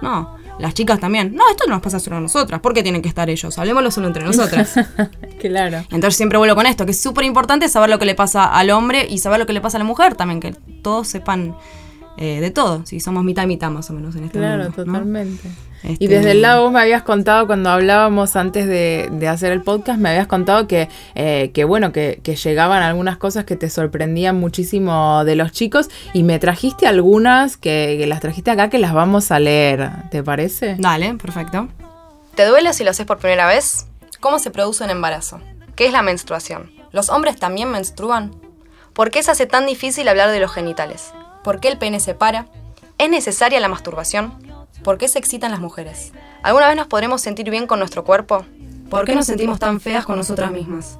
No, 0.00 0.36
las 0.58 0.74
chicas 0.74 1.00
también. 1.00 1.34
No, 1.34 1.42
esto 1.50 1.64
no 1.66 1.74
nos 1.74 1.82
pasa 1.82 1.98
solo 1.98 2.16
a 2.16 2.20
nosotras. 2.20 2.60
¿Por 2.60 2.74
qué 2.74 2.82
tienen 2.82 3.02
que 3.02 3.08
estar 3.08 3.28
ellos? 3.30 3.58
Hablemoslo 3.58 3.90
solo 3.90 4.06
entre 4.06 4.24
nosotras. 4.24 4.74
claro. 5.40 5.78
Entonces 5.90 6.16
siempre 6.16 6.38
vuelvo 6.38 6.54
con 6.54 6.66
esto, 6.66 6.84
que 6.84 6.92
es 6.92 7.00
súper 7.00 7.24
importante 7.24 7.68
saber 7.68 7.90
lo 7.90 7.98
que 7.98 8.04
le 8.04 8.14
pasa 8.14 8.44
al 8.44 8.70
hombre 8.70 9.06
y 9.08 9.18
saber 9.18 9.38
lo 9.40 9.46
que 9.46 9.52
le 9.52 9.60
pasa 9.60 9.78
a 9.78 9.80
la 9.80 9.84
mujer 9.84 10.14
también, 10.14 10.40
que 10.40 10.52
todos 10.82 11.08
sepan 11.08 11.56
eh, 12.16 12.40
de 12.40 12.50
todo. 12.50 12.86
Si 12.86 13.00
somos 13.00 13.24
mitad 13.24 13.42
y 13.44 13.46
mitad 13.46 13.70
más 13.70 13.90
o 13.90 13.92
menos 13.92 14.14
en 14.16 14.24
este 14.24 14.38
claro, 14.38 14.70
Claro, 14.72 14.72
totalmente. 14.72 15.50
Y 15.86 16.06
desde 16.06 16.32
el 16.32 16.42
lado 16.42 16.62
vos 16.62 16.72
me 16.72 16.80
habías 16.80 17.02
contado 17.02 17.46
cuando 17.46 17.70
hablábamos 17.70 18.36
antes 18.36 18.66
de, 18.66 19.28
hacer 19.28 19.52
el 19.52 19.62
podcast, 19.62 19.98
me 19.98 20.08
habías 20.08 20.26
contado 20.26 20.66
que, 20.66 20.88
eh, 21.14 21.50
que 21.52 21.64
bueno, 21.64 21.92
que, 21.92 22.20
llegaban 22.42 22.82
algunas 22.82 23.16
cosas 23.16 23.44
que 23.44 23.56
te 23.56 23.70
sorprendían 23.70 24.36
muchísimo 24.36 25.24
de 25.24 25.36
los 25.36 25.52
chicos 25.52 25.88
y 26.12 26.22
me 26.22 26.38
trajiste 26.38 26.86
algunas 26.86 27.56
que, 27.56 27.96
que 27.98 28.06
las 28.06 28.20
trajiste 28.20 28.50
acá 28.50 28.70
que 28.70 28.78
las 28.78 28.92
vamos 28.92 29.30
a 29.30 29.38
leer, 29.38 29.90
¿te 30.10 30.22
parece? 30.22 30.76
Dale, 30.78 31.14
perfecto. 31.14 31.68
¿Te 32.34 32.46
duele 32.46 32.72
si 32.72 32.82
lo 32.82 32.90
haces 32.90 33.06
por 33.06 33.18
primera 33.18 33.46
vez? 33.46 33.86
¿Cómo 34.20 34.38
se 34.38 34.50
produce 34.50 34.84
un 34.84 34.90
embarazo? 34.90 35.40
¿Qué 35.76 35.86
es 35.86 35.92
la 35.92 36.02
menstruación? 36.02 36.72
¿Los 36.92 37.10
hombres 37.10 37.36
también 37.36 37.70
menstruan? 37.70 38.34
¿Por 38.92 39.10
qué 39.10 39.22
se 39.22 39.30
hace 39.30 39.46
tan 39.46 39.66
difícil 39.66 40.08
hablar 40.08 40.30
de 40.30 40.40
los 40.40 40.52
genitales? 40.52 41.12
¿Por 41.42 41.60
qué 41.60 41.68
el 41.68 41.78
pene 41.78 42.00
se 42.00 42.14
para? 42.14 42.46
¿Es 42.98 43.10
necesaria 43.10 43.60
la 43.60 43.68
masturbación? 43.68 44.53
¿Por 44.84 44.98
qué 44.98 45.08
se 45.08 45.18
excitan 45.18 45.50
las 45.50 45.60
mujeres? 45.60 46.12
¿Alguna 46.42 46.68
vez 46.68 46.76
nos 46.76 46.86
podremos 46.86 47.20
sentir 47.22 47.50
bien 47.50 47.66
con 47.66 47.78
nuestro 47.78 48.04
cuerpo? 48.04 48.44
¿Por 48.90 49.06
qué 49.06 49.14
nos 49.14 49.26
sentimos 49.26 49.58
tan 49.58 49.80
feas 49.80 50.04
con 50.04 50.16
nosotras 50.16 50.52
mismas? 50.52 50.98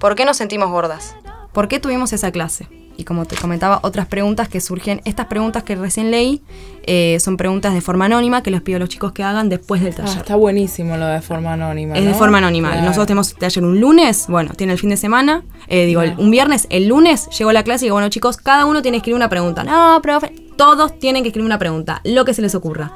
¿Por 0.00 0.14
qué 0.14 0.24
nos 0.24 0.38
sentimos 0.38 0.70
gordas? 0.70 1.14
¿Por 1.52 1.68
qué 1.68 1.78
tuvimos 1.78 2.12
esa 2.12 2.32
clase? 2.32 2.66
y 2.96 3.04
como 3.04 3.26
te 3.26 3.36
comentaba, 3.36 3.80
otras 3.82 4.06
preguntas 4.06 4.48
que 4.48 4.60
surgen. 4.60 5.00
Estas 5.04 5.26
preguntas 5.26 5.62
que 5.62 5.76
recién 5.76 6.10
leí 6.10 6.42
eh, 6.84 7.18
son 7.20 7.36
preguntas 7.36 7.74
de 7.74 7.80
forma 7.80 8.06
anónima 8.06 8.42
que 8.42 8.50
les 8.50 8.62
pido 8.62 8.76
a 8.76 8.80
los 8.80 8.88
chicos 8.88 9.12
que 9.12 9.22
hagan 9.22 9.48
después 9.48 9.82
del 9.82 9.92
ah, 9.92 9.96
taller. 9.96 10.18
está 10.18 10.36
buenísimo 10.36 10.96
lo 10.96 11.06
de 11.06 11.20
forma 11.20 11.52
anónima. 11.52 11.96
Es 11.96 12.04
de 12.04 12.14
forma 12.14 12.38
anónima. 12.38 12.74
Nosotros 12.76 13.06
tenemos 13.06 13.34
taller 13.34 13.64
un 13.64 13.80
lunes, 13.80 14.26
bueno, 14.28 14.52
tiene 14.54 14.72
el 14.72 14.78
fin 14.78 14.90
de 14.90 14.96
semana, 14.96 15.44
eh, 15.68 15.86
digo, 15.86 16.02
un 16.16 16.30
viernes, 16.30 16.66
el 16.70 16.88
lunes 16.88 17.28
llego 17.36 17.50
a 17.50 17.52
la 17.52 17.64
clase 17.64 17.84
y 17.84 17.86
digo, 17.86 17.96
bueno 17.96 18.08
chicos, 18.08 18.36
cada 18.36 18.64
uno 18.64 18.82
tiene 18.82 18.96
que 18.96 19.00
escribir 19.00 19.16
una 19.16 19.28
pregunta. 19.28 19.64
No, 19.64 20.00
profe, 20.02 20.32
todos 20.56 20.98
tienen 20.98 21.22
que 21.22 21.28
escribir 21.28 21.46
una 21.46 21.58
pregunta, 21.58 22.00
lo 22.04 22.24
que 22.24 22.34
se 22.34 22.42
les 22.42 22.54
ocurra. 22.54 22.92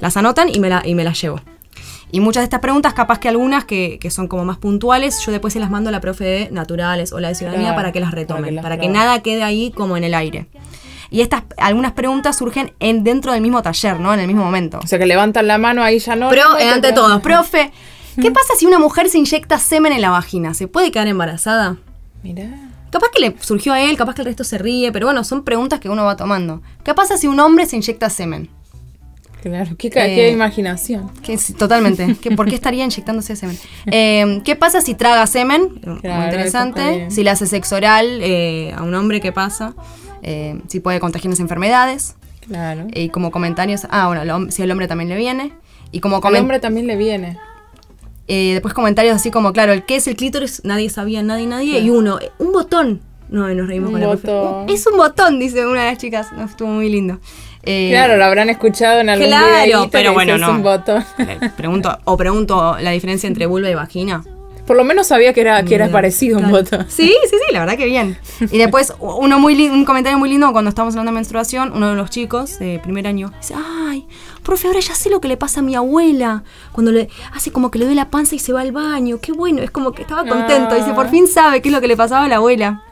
Las 0.00 0.16
anotan 0.16 0.48
y 0.48 0.58
me, 0.60 0.68
la, 0.68 0.82
y 0.84 0.94
me 0.94 1.04
las 1.04 1.20
llevo. 1.20 1.40
Y 2.14 2.20
muchas 2.20 2.42
de 2.42 2.44
estas 2.44 2.60
preguntas, 2.60 2.94
capaz 2.94 3.18
que 3.18 3.28
algunas 3.28 3.64
que, 3.64 3.98
son 4.08 4.28
como 4.28 4.44
más 4.44 4.58
puntuales, 4.58 5.18
yo 5.26 5.32
después 5.32 5.52
se 5.52 5.58
las 5.58 5.68
mando 5.68 5.88
a 5.88 5.92
la 5.92 6.00
profe 6.00 6.24
de 6.24 6.50
naturales 6.52 7.12
o 7.12 7.18
la 7.18 7.28
de 7.28 7.34
ciudadanía 7.34 7.74
para 7.74 7.90
que 7.90 7.98
las 7.98 8.12
retomen, 8.12 8.60
para 8.62 8.78
que, 8.78 8.88
nada 8.88 9.20
quede 9.20 9.42
ahí 9.42 9.72
como 9.72 9.96
en 9.96 10.04
el 10.04 10.14
aire. 10.14 10.46
Y 11.10 11.22
estas 11.22 11.42
algunas 11.56 11.92
preguntas 11.92 12.36
surgen 12.36 12.72
en, 12.78 13.04
dentro 13.04 13.32
del 13.32 13.40
mismo 13.40 13.62
taller, 13.62 13.98
¿no? 14.00 14.14
En 14.14 14.20
el 14.20 14.26
mismo 14.26 14.44
momento. 14.44 14.78
O 14.82 14.86
sea, 14.86 14.98
que 14.98 15.06
levantan 15.06 15.46
la 15.46 15.58
mano 15.58 15.82
ahí 15.82 15.98
ya 15.98 16.16
no. 16.16 16.28
Pero, 16.28 16.44
ante 16.72 16.92
todo, 16.92 17.20
profe, 17.20 17.72
¿qué 18.20 18.30
pasa 18.30 18.54
si 18.56 18.66
una 18.66 18.78
mujer 18.78 19.08
se 19.08 19.18
inyecta 19.18 19.58
semen 19.58 19.92
en 19.92 20.00
la 20.00 20.10
vagina? 20.10 20.54
¿Se 20.54 20.68
puede 20.68 20.90
quedar 20.90 21.08
embarazada? 21.08 21.78
Mirá. 22.22 22.73
Capaz 22.94 23.08
que 23.12 23.18
le 23.18 23.34
surgió 23.40 23.72
a 23.72 23.80
él, 23.80 23.96
capaz 23.96 24.14
que 24.14 24.22
el 24.22 24.26
resto 24.26 24.44
se 24.44 24.56
ríe, 24.56 24.92
pero 24.92 25.06
bueno, 25.06 25.24
son 25.24 25.42
preguntas 25.42 25.80
que 25.80 25.88
uno 25.88 26.04
va 26.04 26.14
tomando. 26.14 26.62
¿Qué 26.84 26.94
pasa 26.94 27.16
si 27.16 27.26
un 27.26 27.40
hombre 27.40 27.66
se 27.66 27.74
inyecta 27.74 28.08
semen? 28.08 28.48
Claro, 29.42 29.72
qué, 29.76 29.90
qué 29.90 30.28
eh, 30.28 30.30
imaginación. 30.30 31.10
Que, 31.20 31.36
totalmente. 31.58 32.14
¿Por 32.36 32.48
qué 32.48 32.54
estaría 32.54 32.84
inyectándose 32.84 33.34
semen? 33.34 33.58
Eh, 33.86 34.40
¿Qué 34.44 34.54
pasa 34.54 34.80
si 34.80 34.94
traga 34.94 35.26
semen? 35.26 35.80
Muy 35.84 36.24
interesante. 36.24 37.10
Si 37.10 37.24
le 37.24 37.30
hace 37.30 37.48
sexo 37.48 37.74
oral 37.74 38.20
eh, 38.22 38.72
a 38.76 38.84
un 38.84 38.94
hombre, 38.94 39.20
¿qué 39.20 39.32
pasa? 39.32 39.74
si 40.68 40.78
puede 40.78 41.00
contagiar 41.00 41.30
las 41.30 41.40
enfermedades. 41.40 42.14
Claro. 42.46 42.86
Y 42.94 43.08
como 43.08 43.32
comentarios, 43.32 43.88
ah, 43.90 44.06
bueno, 44.06 44.52
si 44.52 44.62
al 44.62 44.70
hombre 44.70 44.86
también 44.86 45.08
le 45.08 45.16
viene. 45.16 45.50
Y 45.90 45.98
como 45.98 46.24
al 46.24 46.36
hombre 46.36 46.60
también 46.60 46.86
le 46.86 46.94
viene. 46.94 47.38
Después 48.26 48.74
comentarios 48.74 49.14
así 49.14 49.30
como, 49.30 49.52
claro, 49.52 49.72
el 49.72 49.84
qué 49.84 49.96
es 49.96 50.06
el 50.06 50.16
clítoris, 50.16 50.62
nadie 50.64 50.90
sabía, 50.90 51.22
nadie, 51.22 51.46
nadie. 51.46 51.80
Y 51.80 51.90
uno, 51.90 52.18
un 52.38 52.52
botón. 52.52 53.00
No, 53.28 53.48
nos 53.52 53.66
reímos 53.66 53.90
con 53.90 54.00
botón. 54.00 54.66
la 54.66 54.72
Es 54.72 54.86
un 54.86 54.96
botón, 54.96 55.38
dice 55.38 55.66
una 55.66 55.84
de 55.84 55.90
las 55.90 55.98
chicas. 55.98 56.28
estuvo 56.44 56.68
muy 56.68 56.88
lindo. 56.88 57.18
Eh, 57.62 57.88
claro, 57.90 58.16
lo 58.16 58.24
habrán 58.24 58.50
escuchado 58.50 59.00
en 59.00 59.08
algún 59.08 59.26
Claro, 59.26 59.88
pero 59.90 60.12
bueno, 60.12 60.36
no. 60.38 60.50
Un 60.50 60.62
botón. 60.62 61.04
Pregunto, 61.56 61.98
o 62.04 62.16
pregunto 62.16 62.76
la 62.80 62.90
diferencia 62.90 63.26
entre 63.26 63.46
vulva 63.46 63.70
y 63.70 63.74
vagina. 63.74 64.22
Por 64.66 64.76
lo 64.76 64.84
menos 64.84 65.08
sabía 65.08 65.32
que 65.32 65.42
era, 65.42 65.62
que 65.64 65.74
era 65.74 65.90
parecido 65.90 66.38
un 66.38 66.50
botón. 66.50 66.86
Sí, 66.88 67.14
sí, 67.24 67.36
sí, 67.46 67.52
la 67.52 67.60
verdad 67.60 67.76
que 67.76 67.84
bien. 67.84 68.18
Y 68.50 68.58
después, 68.58 68.94
uno 68.98 69.38
muy 69.38 69.68
un 69.68 69.84
comentario 69.84 70.18
muy 70.18 70.30
lindo 70.30 70.50
cuando 70.52 70.70
estábamos 70.70 70.94
hablando 70.94 71.12
de 71.12 71.16
menstruación, 71.16 71.72
uno 71.74 71.90
de 71.90 71.96
los 71.96 72.10
chicos 72.10 72.58
de 72.58 72.78
primer 72.82 73.06
año 73.06 73.32
dice, 73.40 73.54
ay, 73.56 74.06
profe, 74.42 74.68
ahora 74.68 74.80
ya 74.80 74.94
sé 74.94 75.10
lo 75.10 75.20
que 75.20 75.28
le 75.28 75.36
pasa 75.36 75.60
a 75.60 75.62
mi 75.62 75.74
abuela. 75.74 76.44
Cuando 76.72 76.92
le 76.92 77.08
hace 77.32 77.52
como 77.52 77.70
que 77.70 77.78
le 77.78 77.86
doy 77.86 77.94
la 77.94 78.10
panza 78.10 78.34
y 78.34 78.38
se 78.38 78.52
va 78.52 78.62
al 78.62 78.72
baño. 78.72 79.18
Qué 79.20 79.32
bueno, 79.32 79.62
es 79.62 79.70
como 79.70 79.92
que 79.92 80.02
estaba 80.02 80.24
contento. 80.26 80.74
Dice, 80.74 80.92
por 80.94 81.10
fin 81.10 81.26
sabe 81.26 81.60
qué 81.60 81.68
es 81.68 81.74
lo 81.74 81.80
que 81.80 81.88
le 81.88 81.96
pasaba 81.96 82.24
a 82.24 82.28
la 82.28 82.36
abuela. 82.36 82.82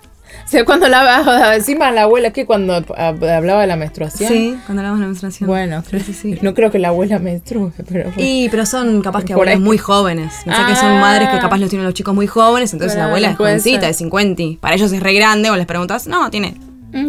O 0.52 0.54
sea, 0.54 0.64
cuando 0.66 0.86
la 0.88 1.54
encima 1.56 1.90
la 1.92 2.02
abuela, 2.02 2.30
que 2.30 2.44
cuando 2.44 2.74
hablaba 2.96 3.62
de 3.62 3.66
la 3.66 3.76
menstruación. 3.76 4.30
Sí, 4.30 4.58
cuando 4.66 4.80
hablaba 4.80 4.96
de 4.96 5.02
la 5.02 5.06
menstruación. 5.06 5.46
Bueno, 5.48 5.82
sí, 5.88 6.12
sí, 6.12 6.38
no 6.42 6.52
creo 6.52 6.70
que 6.70 6.78
la 6.78 6.88
abuela 6.88 7.18
menstrue, 7.18 7.70
pero. 7.88 8.10
Y, 8.16 8.48
pero 8.50 8.66
son 8.66 9.00
capaz 9.00 9.24
que 9.24 9.32
abuelas 9.32 9.60
muy 9.60 9.78
jóvenes. 9.78 10.34
Pensá 10.44 10.66
que 10.66 10.76
son 10.76 11.00
madres 11.00 11.28
que 11.30 11.38
capaz 11.38 11.58
los 11.58 11.70
tienen 11.70 11.86
los 11.86 11.94
chicos 11.94 12.14
muy 12.14 12.26
jóvenes, 12.26 12.72
entonces 12.72 12.98
la 12.98 13.06
abuela 13.06 13.30
es 13.30 13.36
jovencita, 13.36 13.86
de 13.86 13.94
50. 13.94 14.42
Para 14.60 14.74
ellos 14.74 14.92
es 14.92 15.02
re 15.02 15.14
grande, 15.14 15.50
o 15.50 15.56
les 15.56 15.66
preguntas, 15.66 16.06
no, 16.06 16.30
tiene 16.30 16.54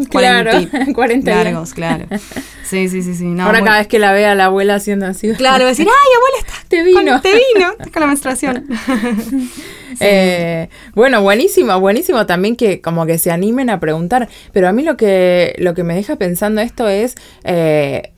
Claro, 0.09 0.51
40 0.93 1.31
largos, 1.43 1.73
claro. 1.73 2.05
Sí, 2.63 2.89
sí, 2.89 3.03
sí, 3.03 3.15
sí. 3.15 3.35
Ahora 3.39 3.63
cada 3.63 3.79
vez 3.79 3.87
que 3.87 3.99
la 3.99 4.13
vea 4.13 4.35
la 4.35 4.45
abuela 4.45 4.75
haciendo 4.75 5.05
así. 5.05 5.31
Claro, 5.33 5.65
decir, 5.65 5.87
ay, 5.89 6.11
abuela, 6.17 6.37
está, 6.39 6.67
te 6.67 6.83
vino. 6.83 7.21
te 7.21 7.33
vino, 7.33 7.91
con 7.91 7.99
la 8.01 8.07
menstruación. 8.07 8.65
Eh, 9.99 10.69
bueno, 10.95 11.21
buenísimo, 11.21 11.79
buenísimo 11.79 12.25
también 12.25 12.55
que 12.55 12.81
como 12.81 13.05
que 13.05 13.17
se 13.17 13.31
animen 13.31 13.69
a 13.69 13.79
preguntar. 13.79 14.27
Pero 14.51 14.67
a 14.67 14.71
mí 14.71 14.83
lo 14.83 14.97
que, 14.97 15.55
lo 15.59 15.73
que 15.73 15.83
me 15.83 15.95
deja 15.95 16.15
pensando 16.15 16.61
esto 16.61 16.87
es 16.87 17.15
eh, 17.43 18.13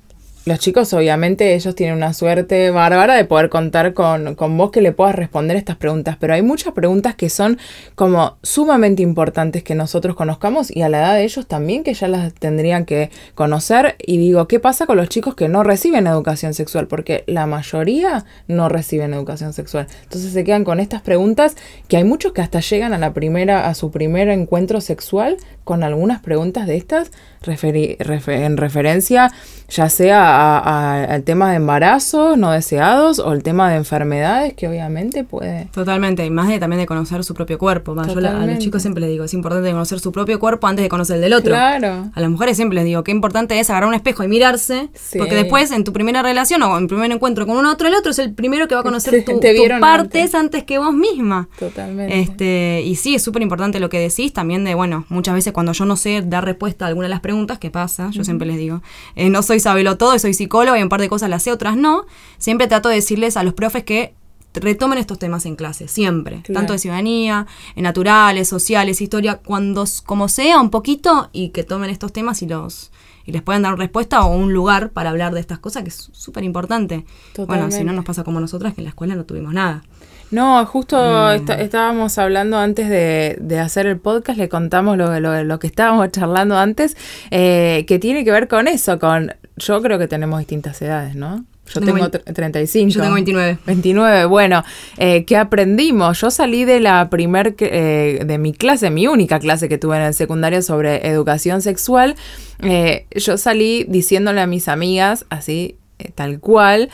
los 0.45 0.59
chicos, 0.59 0.93
obviamente, 0.93 1.55
ellos 1.55 1.73
tienen 1.73 1.95
una 1.95 2.13
suerte 2.13 2.69
bárbara 2.69 3.15
de 3.15 3.25
poder 3.25 3.49
contar 3.49 3.95
con, 3.95 4.35
con, 4.35 4.55
vos 4.57 4.69
que 4.69 4.79
le 4.79 4.91
puedas 4.91 5.15
responder 5.15 5.57
estas 5.57 5.75
preguntas, 5.75 6.17
pero 6.19 6.35
hay 6.35 6.43
muchas 6.43 6.73
preguntas 6.73 7.15
que 7.15 7.31
son 7.31 7.57
como 7.95 8.37
sumamente 8.43 9.01
importantes 9.01 9.63
que 9.63 9.73
nosotros 9.73 10.15
conozcamos 10.15 10.69
y 10.69 10.83
a 10.83 10.89
la 10.89 10.99
edad 10.99 11.13
de 11.15 11.23
ellos 11.23 11.47
también 11.47 11.83
que 11.83 11.95
ya 11.95 12.07
las 12.07 12.31
tendrían 12.35 12.85
que 12.85 13.09
conocer. 13.33 13.95
Y 13.97 14.19
digo, 14.19 14.47
¿qué 14.47 14.59
pasa 14.59 14.85
con 14.85 14.97
los 14.97 15.09
chicos 15.09 15.33
que 15.33 15.47
no 15.47 15.63
reciben 15.63 16.05
educación 16.05 16.53
sexual? 16.53 16.85
Porque 16.85 17.23
la 17.25 17.47
mayoría 17.47 18.25
no 18.47 18.69
reciben 18.69 19.15
educación 19.15 19.51
sexual. 19.51 19.87
Entonces 20.03 20.31
se 20.31 20.43
quedan 20.43 20.63
con 20.63 20.79
estas 20.79 21.01
preguntas 21.01 21.55
que 21.87 21.97
hay 21.97 22.03
muchos 22.03 22.33
que 22.33 22.41
hasta 22.41 22.59
llegan 22.59 22.93
a 22.93 22.99
la 22.99 23.13
primera, 23.13 23.67
a 23.67 23.73
su 23.73 23.89
primer 23.89 24.29
encuentro 24.29 24.79
sexual 24.79 25.37
con 25.63 25.83
algunas 25.83 26.21
preguntas 26.21 26.67
de 26.67 26.77
estas 26.77 27.11
en 27.47 28.57
referencia 28.57 29.31
ya 29.69 29.89
sea 29.89 30.34
al 30.35 31.23
tema 31.23 31.51
de 31.51 31.57
embarazos 31.57 32.37
no 32.37 32.51
deseados 32.51 33.19
o 33.19 33.31
el 33.33 33.43
tema 33.43 33.69
de 33.69 33.77
enfermedades 33.77 34.53
que 34.53 34.67
obviamente 34.67 35.23
puede... 35.23 35.67
Totalmente, 35.71 36.25
y 36.25 36.29
más 36.29 36.47
de 36.47 36.59
también 36.59 36.79
de 36.79 36.85
conocer 36.85 37.23
su 37.23 37.33
propio 37.33 37.57
cuerpo. 37.57 37.95
Yo 37.95 38.17
a 38.17 38.45
los 38.45 38.59
chicos 38.59 38.81
siempre 38.81 39.01
les 39.01 39.11
digo, 39.11 39.23
es 39.23 39.33
importante 39.33 39.71
conocer 39.71 39.99
su 39.99 40.11
propio 40.11 40.39
cuerpo 40.39 40.67
antes 40.67 40.83
de 40.83 40.89
conocer 40.89 41.17
el 41.17 41.21
del 41.21 41.33
otro. 41.33 41.53
Claro. 41.53 42.09
A 42.13 42.21
las 42.21 42.29
mujeres 42.29 42.55
siempre 42.57 42.75
les 42.75 42.85
digo, 42.85 43.03
qué 43.03 43.11
importante 43.11 43.59
es 43.59 43.69
agarrar 43.69 43.89
un 43.89 43.95
espejo 43.95 44.23
y 44.23 44.27
mirarse, 44.27 44.89
porque 45.17 45.35
después 45.35 45.71
en 45.71 45.83
tu 45.83 45.93
primera 45.93 46.21
relación 46.21 46.61
o 46.63 46.77
en 46.77 46.87
primer 46.87 47.11
encuentro 47.11 47.45
con 47.45 47.57
un 47.57 47.65
otro, 47.65 47.87
el 47.87 47.93
otro 47.95 48.11
es 48.11 48.19
el 48.19 48.33
primero 48.33 48.67
que 48.67 48.75
va 48.75 48.81
a 48.81 48.83
conocer 48.83 49.23
tus 49.23 49.39
partes 49.79 50.35
antes. 50.35 50.65
que 50.65 50.77
vos 50.77 50.93
misma. 50.93 51.47
Totalmente. 51.57 52.19
Este, 52.19 52.81
y 52.85 52.95
sí, 52.95 53.15
es 53.15 53.21
súper 53.21 53.41
importante 53.41 53.79
lo 53.79 53.89
que 53.89 53.99
decís, 53.99 54.33
también 54.33 54.63
de, 54.63 54.75
bueno, 54.75 55.05
muchas 55.09 55.33
veces 55.33 55.53
cuando 55.53 55.71
yo 55.71 55.85
no 55.85 55.95
sé 55.95 56.21
dar 56.25 56.43
respuesta 56.43 56.85
a 56.85 56.87
alguna 56.89 57.05
de 57.05 57.09
las 57.09 57.21
preguntas, 57.21 57.59
¿qué 57.59 57.69
pasa? 57.69 58.09
Yo 58.11 58.23
siempre 58.23 58.47
les 58.47 58.57
digo, 58.57 58.81
eh, 59.15 59.29
no 59.29 59.41
soy 59.43 59.59
sabelo 59.59 59.97
todo, 59.97 60.13
soy 60.25 60.33
psicóloga 60.33 60.79
y 60.79 60.81
un 60.81 60.89
par 60.89 61.01
de 61.01 61.07
cosas 61.07 61.29
las 61.29 61.43
sé, 61.43 61.51
otras 61.51 61.77
no. 61.77 62.05
Siempre 62.39 62.67
trato 62.67 62.89
de 62.89 62.95
decirles 62.95 63.37
a 63.37 63.43
los 63.43 63.53
profes 63.53 63.83
que 63.83 64.15
retomen 64.55 64.97
estos 64.97 65.19
temas 65.19 65.45
en 65.45 65.55
clase, 65.55 65.87
siempre. 65.87 66.41
Tanto 66.51 66.73
de 66.73 66.79
ciudadanía, 66.79 67.45
en 67.75 67.83
naturales, 67.83 68.47
sociales, 68.47 69.01
historia, 69.01 69.37
cuando 69.37 69.85
como 70.03 70.27
sea 70.27 70.59
un 70.59 70.71
poquito 70.71 71.29
y 71.31 71.49
que 71.49 71.63
tomen 71.63 71.91
estos 71.91 72.11
temas 72.11 72.41
y 72.41 72.47
los 72.47 72.91
y 73.27 73.31
les 73.31 73.41
puedan 73.41 73.63
dar 73.63 73.77
respuesta 73.77 74.23
o 74.23 74.35
un 74.35 74.53
lugar 74.53 74.91
para 74.91 75.09
hablar 75.09 75.33
de 75.33 75.39
estas 75.39 75.57
cosas 75.57 75.81
que 75.83 75.89
es 75.89 76.09
súper 76.11 76.43
importante. 76.43 77.05
Bueno, 77.47 77.69
si 77.71 77.83
no 77.83 77.91
nos 77.91 78.05
pasa 78.05 78.23
como 78.23 78.39
nosotras 78.39 78.73
que 78.73 78.81
en 78.81 78.85
la 78.85 78.89
escuela 78.89 79.15
no 79.15 79.25
tuvimos 79.25 79.53
nada. 79.53 79.83
No, 80.31 80.63
justo 80.65 80.97
mm. 80.97 81.51
estábamos 81.59 82.17
hablando 82.17 82.57
antes 82.57 82.89
de, 82.89 83.59
hacer 83.59 83.87
el 83.87 83.97
podcast, 83.97 84.37
le 84.37 84.49
contamos 84.49 84.97
lo, 84.97 85.19
lo, 85.43 85.59
que 85.59 85.67
estábamos 85.67 86.11
charlando 86.11 86.57
antes, 86.57 86.95
eh, 87.31 87.85
que 87.87 87.99
tiene 87.99 88.23
que 88.23 88.31
ver 88.31 88.47
con 88.47 88.67
eso, 88.67 88.99
con, 88.99 89.33
yo 89.57 89.81
creo 89.81 89.97
que 89.97 90.07
tenemos 90.07 90.39
distintas 90.39 90.81
edades, 90.81 91.15
¿no? 91.15 91.45
Yo 91.73 91.81
tengo, 91.81 92.09
35. 92.09 92.89
Yo 92.91 93.01
tengo 93.01 93.15
29. 93.15 93.57
29, 93.65 94.25
bueno, 94.25 94.63
eh, 94.97 95.25
¿qué 95.25 95.35
aprendimos? 95.35 96.21
Yo 96.21 96.29
salí 96.29 96.63
de 96.63 96.79
la 96.79 97.09
primer, 97.09 97.55
eh, 97.59 98.21
de 98.23 98.37
mi 98.37 98.53
clase, 98.53 98.91
mi 98.91 99.07
única 99.07 99.39
clase 99.39 99.67
que 99.67 99.77
tuve 99.77 99.97
en 99.97 100.03
el 100.03 100.13
secundario 100.13 100.61
sobre 100.61 101.07
educación 101.07 101.61
sexual, 101.63 102.15
eh, 102.61 103.07
yo 103.15 103.37
salí 103.37 103.85
diciéndole 103.87 104.41
a 104.41 104.47
mis 104.47 104.67
amigas, 104.67 105.25
así, 105.29 105.77
tal 106.13 106.39
cual, 106.39 106.89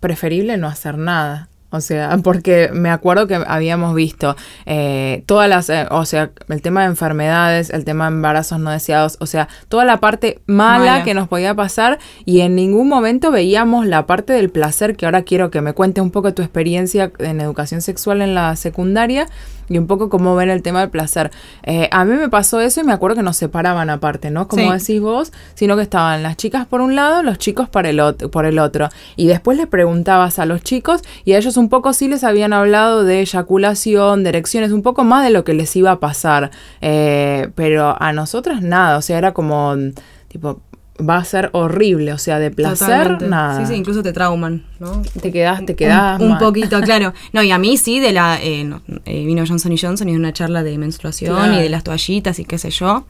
preferible 0.00 0.56
no 0.56 0.66
hacer 0.66 0.98
nada 0.98 1.48
O 1.70 1.80
sea, 1.80 2.16
porque 2.22 2.70
me 2.72 2.90
acuerdo 2.90 3.26
que 3.26 3.34
habíamos 3.34 3.94
visto 3.94 4.36
eh, 4.66 5.22
todas 5.26 5.48
las, 5.48 5.68
eh, 5.70 5.86
o 5.90 6.04
sea, 6.04 6.30
el 6.48 6.62
tema 6.62 6.82
de 6.82 6.86
enfermedades, 6.88 7.70
el 7.70 7.84
tema 7.84 8.08
de 8.08 8.16
embarazos 8.16 8.58
no 8.60 8.70
deseados, 8.70 9.16
o 9.20 9.26
sea, 9.26 9.48
toda 9.68 9.84
la 9.84 9.98
parte 9.98 10.40
mala, 10.46 11.04
que 11.04 11.14
nos 11.14 11.28
podía 11.28 11.54
pasar 11.54 11.98
y 12.24 12.40
en 12.40 12.54
ningún 12.54 12.88
momento 12.88 13.30
veíamos 13.30 13.86
la 13.86 14.06
parte 14.06 14.32
del 14.32 14.50
placer, 14.50 14.96
que 14.96 15.06
ahora 15.06 15.22
quiero 15.22 15.50
que 15.50 15.60
me 15.60 15.72
cuente 15.72 16.00
un 16.00 16.10
poco 16.10 16.34
tu 16.34 16.42
experiencia 16.42 17.12
en 17.18 17.40
educación 17.40 17.82
sexual 17.82 18.22
en 18.22 18.34
la 18.34 18.56
secundaria 18.56 19.26
y 19.68 19.78
un 19.78 19.86
poco 19.86 20.08
cómo 20.08 20.34
ven 20.36 20.50
el 20.50 20.62
tema 20.62 20.80
del 20.80 20.90
placer. 20.90 21.30
Eh, 21.62 21.88
a 21.92 22.04
mí 22.04 22.14
me 22.14 22.28
pasó 22.28 22.60
eso 22.60 22.80
y 22.80 22.84
me 22.84 22.92
acuerdo 22.92 23.16
que 23.16 23.22
nos 23.22 23.36
separaban 23.36 23.90
aparte, 23.90 24.30
¿no? 24.30 24.48
Como 24.48 24.72
decís 24.72 25.00
vos, 25.00 25.32
sino 25.54 25.76
que 25.76 25.82
estaban 25.82 26.22
las 26.22 26.36
chicas 26.36 26.66
por 26.66 26.80
un 26.80 26.96
lado, 26.96 27.22
los 27.22 27.38
chicos 27.38 27.68
por 27.68 27.86
el, 27.86 28.00
otro, 28.00 28.30
por 28.30 28.46
el 28.46 28.58
otro. 28.58 28.88
Y 29.16 29.26
después 29.26 29.56
le 29.58 29.66
preguntabas 29.66 30.38
a 30.38 30.46
los 30.46 30.62
chicos 30.62 31.02
y 31.24 31.32
a 31.32 31.38
ellos 31.38 31.56
un 31.56 31.68
poco 31.68 31.92
sí 31.92 32.08
les 32.08 32.24
habían 32.24 32.52
hablado 32.52 33.04
de 33.04 33.20
eyaculación, 33.20 34.22
de 34.22 34.30
erecciones, 34.30 34.72
un 34.72 34.82
poco 34.82 35.04
más 35.04 35.24
de 35.24 35.30
lo 35.30 35.44
que 35.44 35.54
les 35.54 35.74
iba 35.76 35.92
a 35.92 36.00
pasar. 36.00 36.50
Eh, 36.80 37.50
pero 37.54 37.96
a 38.00 38.12
nosotras 38.12 38.62
nada, 38.62 38.98
o 38.98 39.02
sea, 39.02 39.18
era 39.18 39.32
como 39.32 39.74
tipo, 40.28 40.60
va 41.00 41.18
a 41.18 41.24
ser 41.24 41.50
horrible, 41.52 42.12
o 42.12 42.18
sea, 42.18 42.38
de 42.38 42.50
placer, 42.50 43.22
nada. 43.22 43.60
Sí, 43.60 43.66
sí, 43.72 43.74
incluso 43.78 44.02
te 44.02 44.12
trauman, 44.12 44.64
¿no? 44.78 45.02
Te 45.20 45.30
quedas, 45.32 45.64
te 45.64 45.76
quedas. 45.76 46.20
Un, 46.20 46.38
poquito, 46.38 46.80
claro. 46.82 47.12
No, 47.32 47.42
y 47.42 47.50
a 47.50 47.58
mí 47.58 47.76
sí, 47.76 48.00
de 48.00 48.12
la. 48.12 48.38
Eh, 48.42 48.68
eh, 49.04 49.24
vino 49.24 49.44
Johnson 49.46 49.72
y 49.72 49.78
Johnson 49.78 50.08
y 50.08 50.16
una 50.16 50.32
charla 50.32 50.62
de 50.62 50.76
menstruación 50.78 51.54
y 51.54 51.62
de 51.62 51.68
las 51.68 51.84
toallitas 51.84 52.38
y 52.38 52.44
qué 52.44 52.58
sé 52.58 52.70
yo. 52.70 53.04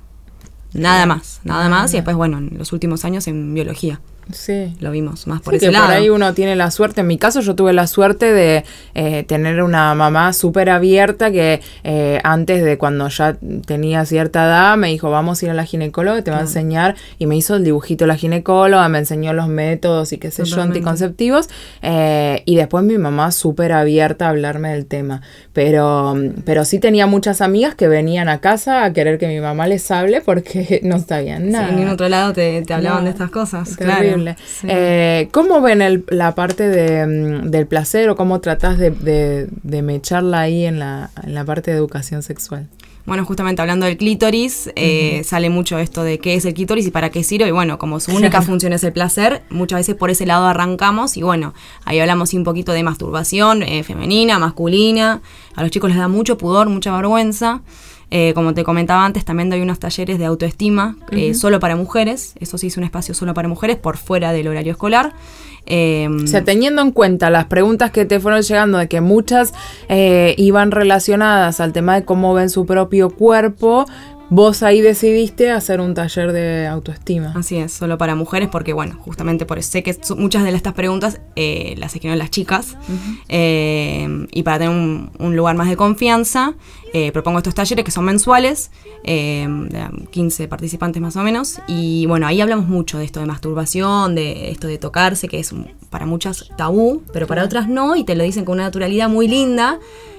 Nada 0.74 1.06
más, 1.06 1.40
nada 1.44 1.68
más. 1.68 1.92
Y 1.94 1.96
después, 1.96 2.16
bueno, 2.16 2.38
en 2.38 2.58
los 2.58 2.72
últimos 2.72 3.04
años 3.04 3.26
en 3.26 3.54
biología. 3.54 4.00
Sí. 4.32 4.74
Lo 4.80 4.90
vimos 4.90 5.26
más 5.26 5.40
por 5.40 5.54
ese 5.54 5.70
lado. 5.70 5.86
Por 5.86 5.94
ahí 5.94 6.10
uno 6.10 6.34
tiene 6.34 6.56
la 6.56 6.70
suerte. 6.70 7.00
En 7.00 7.06
mi 7.06 7.18
caso, 7.18 7.40
yo 7.40 7.54
tuve 7.54 7.72
la 7.72 7.86
suerte 7.86 8.32
de 8.32 8.64
eh, 8.94 9.24
tener 9.24 9.62
una 9.62 9.94
mamá 9.94 10.32
súper 10.32 10.70
abierta 10.70 11.30
que 11.30 11.60
eh, 11.84 12.20
antes 12.24 12.62
de 12.62 12.78
cuando 12.78 13.08
ya 13.08 13.36
tenía 13.66 14.04
cierta 14.04 14.44
edad 14.44 14.76
me 14.76 14.88
dijo: 14.88 15.10
Vamos 15.10 15.42
a 15.42 15.46
ir 15.46 15.50
a 15.50 15.54
la 15.54 15.64
ginecóloga, 15.64 16.22
te 16.22 16.30
va 16.30 16.38
a 16.38 16.42
enseñar. 16.42 16.96
Y 17.18 17.26
me 17.26 17.36
hizo 17.36 17.56
el 17.56 17.64
dibujito 17.64 18.06
la 18.06 18.16
ginecóloga, 18.16 18.88
me 18.88 18.98
enseñó 18.98 19.32
los 19.32 19.48
métodos 19.48 20.12
y 20.12 20.18
qué 20.18 20.30
sé 20.30 20.44
yo, 20.44 20.60
anticonceptivos. 20.60 21.48
Eh, 21.82 22.42
y 22.44 22.56
después 22.56 22.84
mi 22.84 22.98
mamá 22.98 23.32
súper 23.32 23.72
abierta 23.72 24.26
a 24.26 24.30
hablarme 24.30 24.70
del 24.70 24.86
tema. 24.86 25.22
Pero, 25.52 26.14
pero 26.44 26.64
sí 26.64 26.78
tenía 26.78 27.06
muchas 27.06 27.40
amigas 27.40 27.74
que 27.74 27.88
venían 27.88 28.28
a 28.28 28.40
casa 28.40 28.84
a 28.84 28.92
querer 28.92 29.18
que 29.18 29.26
mi 29.26 29.40
mamá 29.40 29.66
les 29.66 29.90
hable 29.90 30.20
porque 30.20 30.80
no 30.84 30.98
sabían 30.98 31.50
nada. 31.50 31.70
en 31.70 31.88
otro 31.88 32.08
lado 32.08 32.32
te, 32.32 32.62
hablaban 32.70 33.04
de 33.04 33.10
estas 33.10 33.30
cosas. 33.30 33.76
Claro. 33.76 34.17
Eh, 34.64 35.28
¿Cómo 35.32 35.60
ven 35.60 36.04
la 36.08 36.34
parte 36.34 37.06
mm, 37.06 37.50
del 37.50 37.66
placer 37.66 38.08
o 38.10 38.16
cómo 38.16 38.40
tratás 38.40 38.78
de, 38.78 39.48
mecharla 39.82 40.40
ahí 40.40 40.64
en 40.64 40.78
la, 40.78 41.10
parte 41.46 41.70
de 41.70 41.76
educación 41.76 42.22
sexual? 42.22 42.68
Bueno, 43.06 43.24
justamente 43.24 43.62
hablando 43.62 43.86
del 43.86 43.96
clítoris, 43.96 44.70
eh, 44.76 45.22
sale 45.24 45.48
mucho 45.48 45.78
esto 45.78 46.04
de 46.04 46.18
qué 46.18 46.34
es 46.34 46.44
el 46.44 46.52
clítoris 46.52 46.86
y 46.86 46.90
para 46.90 47.08
qué 47.10 47.24
sirve. 47.24 47.48
Y 47.48 47.52
bueno, 47.52 47.78
como 47.78 48.00
su 48.00 48.14
única 48.14 48.42
función 48.42 48.74
es 48.74 48.84
el 48.84 48.92
placer, 48.92 49.42
muchas 49.48 49.78
veces 49.78 49.94
por 49.94 50.10
ese 50.10 50.26
lado 50.26 50.46
arrancamos. 50.46 51.16
Y 51.16 51.22
bueno, 51.22 51.54
ahí 51.86 51.98
hablamos 52.00 52.34
un 52.34 52.44
poquito 52.44 52.72
de 52.72 52.82
masturbación 52.82 53.62
eh, 53.62 53.82
femenina, 53.82 54.38
masculina. 54.38 55.22
A 55.54 55.62
los 55.62 55.70
chicos 55.70 55.88
les 55.88 55.98
da 55.98 56.08
mucho 56.08 56.36
pudor, 56.36 56.68
mucha 56.68 56.94
vergüenza. 56.94 57.62
Eh, 58.10 58.32
como 58.34 58.54
te 58.54 58.64
comentaba 58.64 59.04
antes, 59.04 59.24
también 59.24 59.50
doy 59.50 59.60
unos 59.60 59.78
talleres 59.78 60.18
de 60.18 60.24
autoestima 60.24 60.96
eh, 61.10 61.34
solo 61.34 61.60
para 61.60 61.76
mujeres. 61.76 62.34
Eso 62.40 62.56
sí 62.56 62.68
es 62.68 62.76
un 62.76 62.84
espacio 62.84 63.14
solo 63.14 63.34
para 63.34 63.48
mujeres 63.48 63.76
por 63.76 63.96
fuera 63.96 64.32
del 64.32 64.48
horario 64.48 64.72
escolar. 64.72 65.12
Em, 65.66 66.24
o 66.24 66.26
sea, 66.26 66.42
teniendo 66.44 66.80
en 66.80 66.92
cuenta 66.92 67.28
las 67.28 67.44
preguntas 67.44 67.90
que 67.90 68.06
te 68.06 68.20
fueron 68.20 68.40
llegando, 68.40 68.78
de 68.78 68.88
que 68.88 69.02
muchas 69.02 69.52
eh, 69.90 70.34
iban 70.38 70.70
relacionadas 70.70 71.60
al 71.60 71.74
tema 71.74 71.94
de 71.94 72.04
cómo 72.06 72.32
ven 72.32 72.48
su 72.48 72.64
propio 72.64 73.10
cuerpo, 73.10 73.84
Vos 74.30 74.62
ahí 74.62 74.82
decidiste 74.82 75.50
hacer 75.50 75.80
un 75.80 75.94
taller 75.94 76.32
de 76.32 76.66
autoestima. 76.66 77.32
Así 77.34 77.56
es, 77.56 77.72
solo 77.72 77.96
para 77.96 78.14
mujeres, 78.14 78.50
porque 78.50 78.74
bueno, 78.74 78.98
justamente 79.00 79.46
por 79.46 79.58
eso 79.58 79.70
sé 79.70 79.82
que 79.82 79.96
muchas 80.18 80.44
de 80.44 80.50
estas 80.50 80.74
preguntas 80.74 81.20
eh, 81.34 81.74
las 81.78 81.94
escriben 81.94 82.18
las 82.18 82.30
chicas. 82.30 82.76
Eh, 83.30 84.26
y 84.30 84.42
para 84.42 84.58
tener 84.58 84.74
un, 84.74 85.36
lugar 85.36 85.56
más 85.56 85.68
de 85.70 85.76
confianza, 85.76 86.54
eh, 86.92 87.12
propongo 87.12 87.38
estos 87.38 87.54
talleres 87.54 87.84
que 87.84 87.90
son 87.90 88.04
mensuales, 88.04 88.70
de 89.04 89.90
15 90.10 90.48
participantes 90.48 91.00
más 91.00 91.16
o 91.16 91.22
menos. 91.22 91.60
Y 91.66 92.06
bueno, 92.06 92.26
ahí 92.26 92.40
hablamos 92.40 92.68
mucho 92.68 92.98
de 92.98 93.04
esto 93.04 93.20
de 93.20 93.26
masturbación, 93.26 94.14
de 94.14 94.50
esto 94.50 94.66
de 94.66 94.78
tocarse, 94.78 95.28
que 95.28 95.38
es 95.38 95.54
para 95.90 96.06
muchas 96.06 96.50
tabú, 96.56 97.02
pero 97.12 97.26
para 97.26 97.44
otras 97.44 97.68
no, 97.68 97.96
y 97.96 98.04
te 98.04 98.14
lo 98.14 98.24
dicen 98.24 98.44
con 98.44 98.54
una 98.54 98.64
naturalidad 98.64 99.08
muy 99.08 99.28
linda 99.28 99.78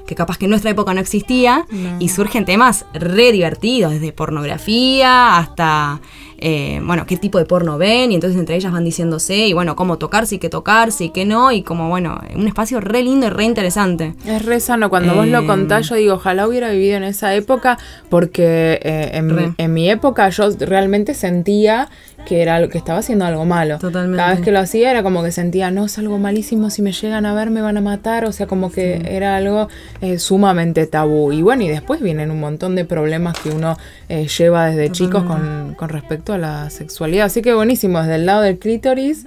que 0.09 0.15
capaz 0.15 0.39
que 0.39 0.45
en 0.45 0.49
nuestra 0.49 0.71
época 0.71 0.91
no 0.95 1.01
existía, 1.01 1.67
y 1.99 2.09
surgen 2.09 2.43
temas 2.43 2.85
re 2.95 3.31
divertidos, 3.31 3.91
desde 3.91 4.11
pornografía 4.11 5.37
hasta 5.37 6.01
eh, 6.41 6.79
bueno, 6.83 7.05
qué 7.05 7.17
tipo 7.17 7.37
de 7.37 7.45
porno 7.45 7.77
ven, 7.77 8.11
y 8.11 8.15
entonces 8.15 8.39
entre 8.39 8.55
ellas 8.55 8.71
van 8.71 8.85
diciéndose, 8.85 9.47
y 9.47 9.53
bueno, 9.53 9.75
cómo 9.75 9.97
tocarse 9.97 10.35
y 10.35 10.39
qué 10.39 10.49
tocarse 10.49 11.05
y 11.05 11.09
qué 11.09 11.25
no, 11.25 11.51
y 11.51 11.63
como, 11.63 11.89
bueno, 11.89 12.19
un 12.33 12.47
espacio 12.47 12.79
re 12.79 13.03
lindo 13.03 13.27
y 13.27 13.29
re 13.29 13.43
interesante. 13.43 14.15
Es 14.25 14.45
re 14.45 14.59
sano, 14.59 14.89
cuando 14.89 15.15
vos 15.15 15.27
lo 15.27 15.45
contás, 15.45 15.89
yo 15.89 15.95
digo, 15.95 16.15
ojalá 16.15 16.47
hubiera 16.47 16.69
vivido 16.69 16.97
en 16.97 17.03
esa 17.03 17.35
época, 17.35 17.77
porque 18.09 18.79
eh, 18.81 19.11
en, 19.57 19.73
mi, 19.73 19.89
época 19.89 20.29
yo 20.29 20.49
realmente 20.59 21.13
sentía 21.13 21.89
que 22.25 22.41
era 22.41 22.67
que 22.67 22.77
estaba 22.77 22.99
haciendo 22.99 23.25
algo 23.25 23.45
malo. 23.45 23.79
Totalmente. 23.79 24.17
Cada 24.17 24.31
vez 24.31 24.41
que 24.41 24.51
lo 24.51 24.59
hacía 24.59 24.91
era 24.91 25.03
como 25.03 25.23
que 25.23 25.31
sentía, 25.31 25.71
no, 25.71 25.85
es 25.85 25.97
algo 25.97 26.19
malísimo, 26.19 26.69
si 26.69 26.81
me 26.81 26.91
llegan 26.91 27.25
a 27.25 27.33
ver 27.33 27.49
me 27.49 27.61
van 27.61 27.77
a 27.77 27.81
matar, 27.81 28.25
o 28.25 28.31
sea, 28.31 28.45
como 28.45 28.71
que 28.71 29.01
era 29.09 29.35
algo 29.35 29.67
eh, 30.01 30.19
sumamente 30.19 30.85
tabú. 30.85 31.31
Y 31.31 31.41
bueno, 31.41 31.63
y 31.63 31.69
después 31.69 32.01
vienen 32.01 32.31
un 32.31 32.39
montón 32.39 32.75
de 32.75 32.85
problemas 32.85 33.37
que 33.39 33.49
uno 33.49 33.77
lleva 34.09 34.67
desde 34.67 34.91
chicos 34.91 35.23
con, 35.23 35.75
con 35.75 35.89
respecto 35.89 36.28
a 36.33 36.37
la 36.37 36.69
sexualidad. 36.69 37.25
Así 37.25 37.41
que 37.41 37.53
buenísimo, 37.53 37.99
desde 37.99 38.15
el 38.15 38.25
lado 38.25 38.41
del 38.41 38.59
clítoris. 38.59 39.25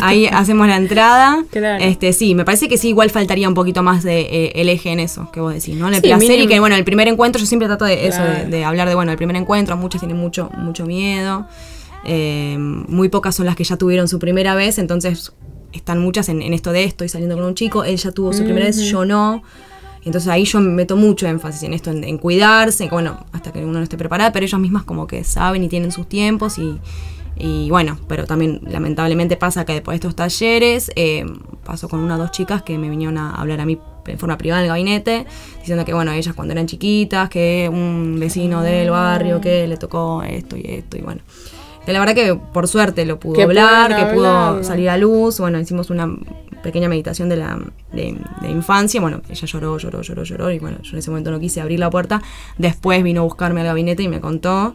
Ahí 0.00 0.26
hacemos 0.26 0.68
la 0.68 0.76
entrada. 0.76 1.44
Este, 1.80 2.12
sí, 2.12 2.34
me 2.34 2.44
parece 2.44 2.68
que 2.68 2.78
sí, 2.78 2.90
igual 2.90 3.10
faltaría 3.10 3.48
un 3.48 3.54
poquito 3.54 3.82
más 3.82 4.04
de 4.04 4.20
eh, 4.20 4.52
el 4.54 4.68
eje 4.68 4.90
en 4.90 5.00
eso 5.00 5.30
que 5.32 5.40
vos 5.40 5.52
decís, 5.52 5.76
¿no? 5.76 5.88
En 5.88 5.94
el 5.94 6.02
placer 6.02 6.38
y 6.38 6.46
que, 6.46 6.60
bueno, 6.60 6.76
el 6.76 6.84
primer 6.84 7.08
encuentro, 7.08 7.40
yo 7.40 7.46
siempre 7.46 7.66
trato 7.66 7.84
de 7.84 8.06
eso, 8.06 8.22
de, 8.22 8.64
hablar 8.64 8.88
de, 8.88 8.94
bueno, 8.94 9.10
el 9.10 9.16
primer 9.16 9.36
encuentro, 9.36 9.76
muchas 9.76 10.00
tienen 10.00 10.16
mucho, 10.16 10.50
mucho 10.56 10.86
miedo. 10.86 11.46
Eh, 12.04 12.56
muy 12.58 13.08
pocas 13.08 13.34
son 13.34 13.46
las 13.46 13.56
que 13.56 13.64
ya 13.64 13.76
tuvieron 13.76 14.08
su 14.08 14.18
primera 14.18 14.54
vez, 14.54 14.78
entonces 14.78 15.32
están 15.72 16.00
muchas 16.00 16.28
en, 16.28 16.42
esto 16.52 16.72
de 16.72 16.84
estoy 16.84 17.08
saliendo 17.08 17.36
con 17.36 17.44
un 17.44 17.54
chico, 17.54 17.84
él 17.84 17.96
ya 17.96 18.10
tuvo 18.10 18.32
su 18.32 18.44
primera 18.44 18.66
vez, 18.66 18.78
yo 18.80 19.04
no. 19.04 19.42
Entonces 20.04 20.28
ahí 20.28 20.44
yo 20.44 20.60
meto 20.60 20.96
mucho 20.96 21.26
énfasis 21.26 21.62
en 21.64 21.74
esto, 21.74 21.90
en, 21.90 22.18
cuidarse, 22.18 22.88
bueno, 22.90 23.26
hasta 23.32 23.52
que 23.52 23.64
uno 23.64 23.78
no 23.78 23.82
esté 23.82 23.98
preparado, 23.98 24.32
pero 24.32 24.46
ellas 24.46 24.60
mismas 24.60 24.84
como 24.84 25.06
que 25.06 25.24
saben 25.24 25.62
y 25.62 25.68
tienen 25.68 25.92
sus 25.92 26.08
tiempos 26.08 26.58
y, 26.58 27.68
bueno, 27.68 27.98
pero 28.06 28.24
también 28.24 28.60
lamentablemente 28.66 29.36
pasa 29.36 29.64
que 29.64 29.74
después 29.74 29.94
de 29.94 29.96
estos 29.96 30.16
talleres, 30.16 30.90
eh, 30.96 31.24
pasó 31.64 31.88
con 31.88 32.00
una 32.00 32.16
o 32.16 32.18
dos 32.18 32.30
chicas 32.30 32.62
que 32.62 32.78
me 32.78 32.88
vinieron 32.88 33.18
a 33.18 33.34
hablar 33.34 33.60
a 33.60 33.66
mí 33.66 33.78
en 34.06 34.18
forma 34.18 34.38
privada 34.38 34.60
en 34.60 34.64
el 34.64 34.70
gabinete, 34.70 35.26
diciendo 35.58 35.84
que 35.84 35.92
bueno, 35.92 36.12
ellas 36.12 36.34
cuando 36.34 36.52
eran 36.52 36.66
chiquitas, 36.66 37.28
que 37.28 37.68
un 37.70 38.18
vecino 38.18 38.62
del 38.62 38.90
barrio 38.90 39.40
que 39.40 39.66
le 39.66 39.76
tocó 39.76 40.22
esto 40.22 40.56
y 40.56 40.62
esto 40.64 40.96
y 40.96 41.02
bueno. 41.02 41.20
Que 41.84 41.92
la 41.92 41.98
verdad 41.98 42.14
que 42.14 42.34
por 42.34 42.68
suerte 42.68 43.06
lo 43.06 43.18
pudo 43.18 43.42
hablar, 43.42 43.96
que 43.96 44.14
pudo 44.14 44.62
salir 44.62 44.90
a 44.90 44.96
luz, 44.96 45.40
bueno, 45.40 45.58
hicimos 45.58 45.90
una 45.90 46.14
pequeña 46.62 46.88
meditación 46.88 47.28
de 47.28 47.36
la 47.36 47.58
de, 47.92 48.16
infancia. 48.48 49.00
Bueno, 49.00 49.22
ella 49.28 49.46
lloró, 49.46 49.78
lloró, 49.78 50.02
lloró, 50.02 50.24
lloró. 50.24 50.50
Y 50.50 50.58
bueno, 50.58 50.78
yo 50.82 50.92
en 50.92 50.98
ese 50.98 51.10
momento 51.10 51.30
no 51.30 51.40
quise 51.40 51.60
abrir 51.60 51.78
la 51.78 51.90
puerta. 51.90 52.22
Después 52.58 53.02
vino 53.02 53.22
a 53.22 53.24
buscarme 53.24 53.60
al 53.60 53.66
gabinete 53.66 54.02
y 54.02 54.08
me 54.08 54.20
contó. 54.20 54.74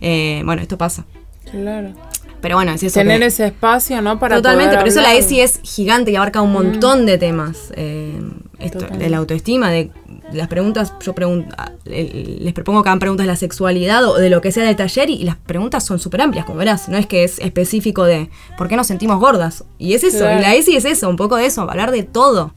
Eh, 0.00 0.42
bueno, 0.44 0.62
esto 0.62 0.78
pasa. 0.78 1.04
Claro. 1.50 1.92
Pero 2.40 2.56
bueno, 2.56 2.72
es 2.72 2.82
eso. 2.82 2.98
Tener 2.98 3.22
ese 3.22 3.46
espacio, 3.46 4.02
¿no? 4.02 4.18
Para 4.18 4.36
Totalmente, 4.36 4.76
pero 4.76 4.88
eso 4.88 5.00
la 5.00 5.14
ESI 5.14 5.40
es 5.40 5.60
gigante 5.62 6.10
y 6.10 6.16
abarca 6.16 6.42
un 6.42 6.50
mm. 6.50 6.52
montón 6.52 7.06
de 7.06 7.16
temas. 7.16 7.72
Eh, 7.76 8.20
esto, 8.58 8.78
de 8.78 9.08
la 9.10 9.18
autoestima, 9.18 9.70
de 9.70 9.90
las 10.32 10.48
preguntas, 10.48 10.94
yo 11.00 11.14
pregunto, 11.14 11.54
les 11.84 12.52
propongo 12.52 12.82
que 12.82 12.88
hagan 12.88 12.98
preguntas 12.98 13.24
de 13.24 13.32
la 13.32 13.36
sexualidad 13.36 14.04
o 14.04 14.16
de 14.16 14.30
lo 14.30 14.40
que 14.40 14.52
sea 14.52 14.64
del 14.64 14.76
taller 14.76 15.10
y, 15.10 15.24
las 15.24 15.36
preguntas 15.36 15.84
son 15.84 15.98
súper 15.98 16.20
amplias, 16.20 16.44
como 16.44 16.58
verás, 16.58 16.88
no 16.88 16.96
es 16.96 17.06
que 17.06 17.24
es 17.24 17.38
específico 17.38 18.04
de 18.04 18.28
por 18.56 18.68
qué 18.68 18.76
nos 18.76 18.86
sentimos 18.86 19.18
gordas. 19.18 19.64
Y 19.78 19.94
es 19.94 20.04
eso, 20.04 20.24
y 20.24 20.40
la 20.40 20.54
ESI 20.54 20.76
es 20.76 20.84
eso, 20.84 21.08
un 21.08 21.16
poco 21.16 21.36
de 21.36 21.46
eso, 21.46 21.62
hablar 21.62 21.90
de 21.90 22.02
todo, 22.02 22.52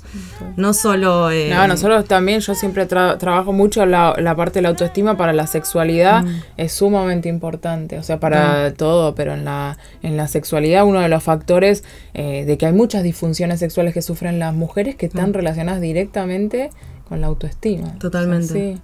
no 0.57 0.73
solo... 0.73 1.31
Eh, 1.31 1.49
no, 1.49 1.67
nosotros 1.67 2.05
también, 2.05 2.39
yo 2.39 2.55
siempre 2.55 2.85
trabajo 2.85 3.53
mucho 3.53 3.85
la, 3.85 4.15
la, 4.17 4.35
parte 4.35 4.59
de 4.59 4.63
la 4.63 4.69
autoestima 4.69 5.17
para 5.17 5.33
la 5.33 5.47
sexualidad, 5.47 6.23
mm. 6.23 6.41
es 6.57 6.73
sumamente 6.73 7.29
importante, 7.29 7.97
o 7.97 8.03
sea, 8.03 8.19
para 8.19 8.73
todo, 8.73 9.15
pero 9.15 9.33
en 9.33 9.45
la, 9.45 9.77
en 10.01 10.17
la 10.17 10.27
sexualidad 10.27 10.85
uno 10.85 10.99
de 10.99 11.09
los 11.09 11.23
factores 11.23 11.83
eh, 12.13 12.45
de 12.45 12.57
que 12.57 12.65
hay 12.65 12.73
muchas 12.73 13.03
disfunciones 13.03 13.59
sexuales 13.59 13.93
que 13.93 14.01
sufren 14.01 14.39
las 14.39 14.53
mujeres 14.53 14.95
que 14.95 15.05
están 15.05 15.31
mm. 15.31 15.33
relacionadas 15.33 15.81
directamente 15.81 16.69
con 17.07 17.21
la 17.21 17.27
autoestima. 17.27 17.97
Totalmente. 17.99 18.53
sí. 18.53 18.81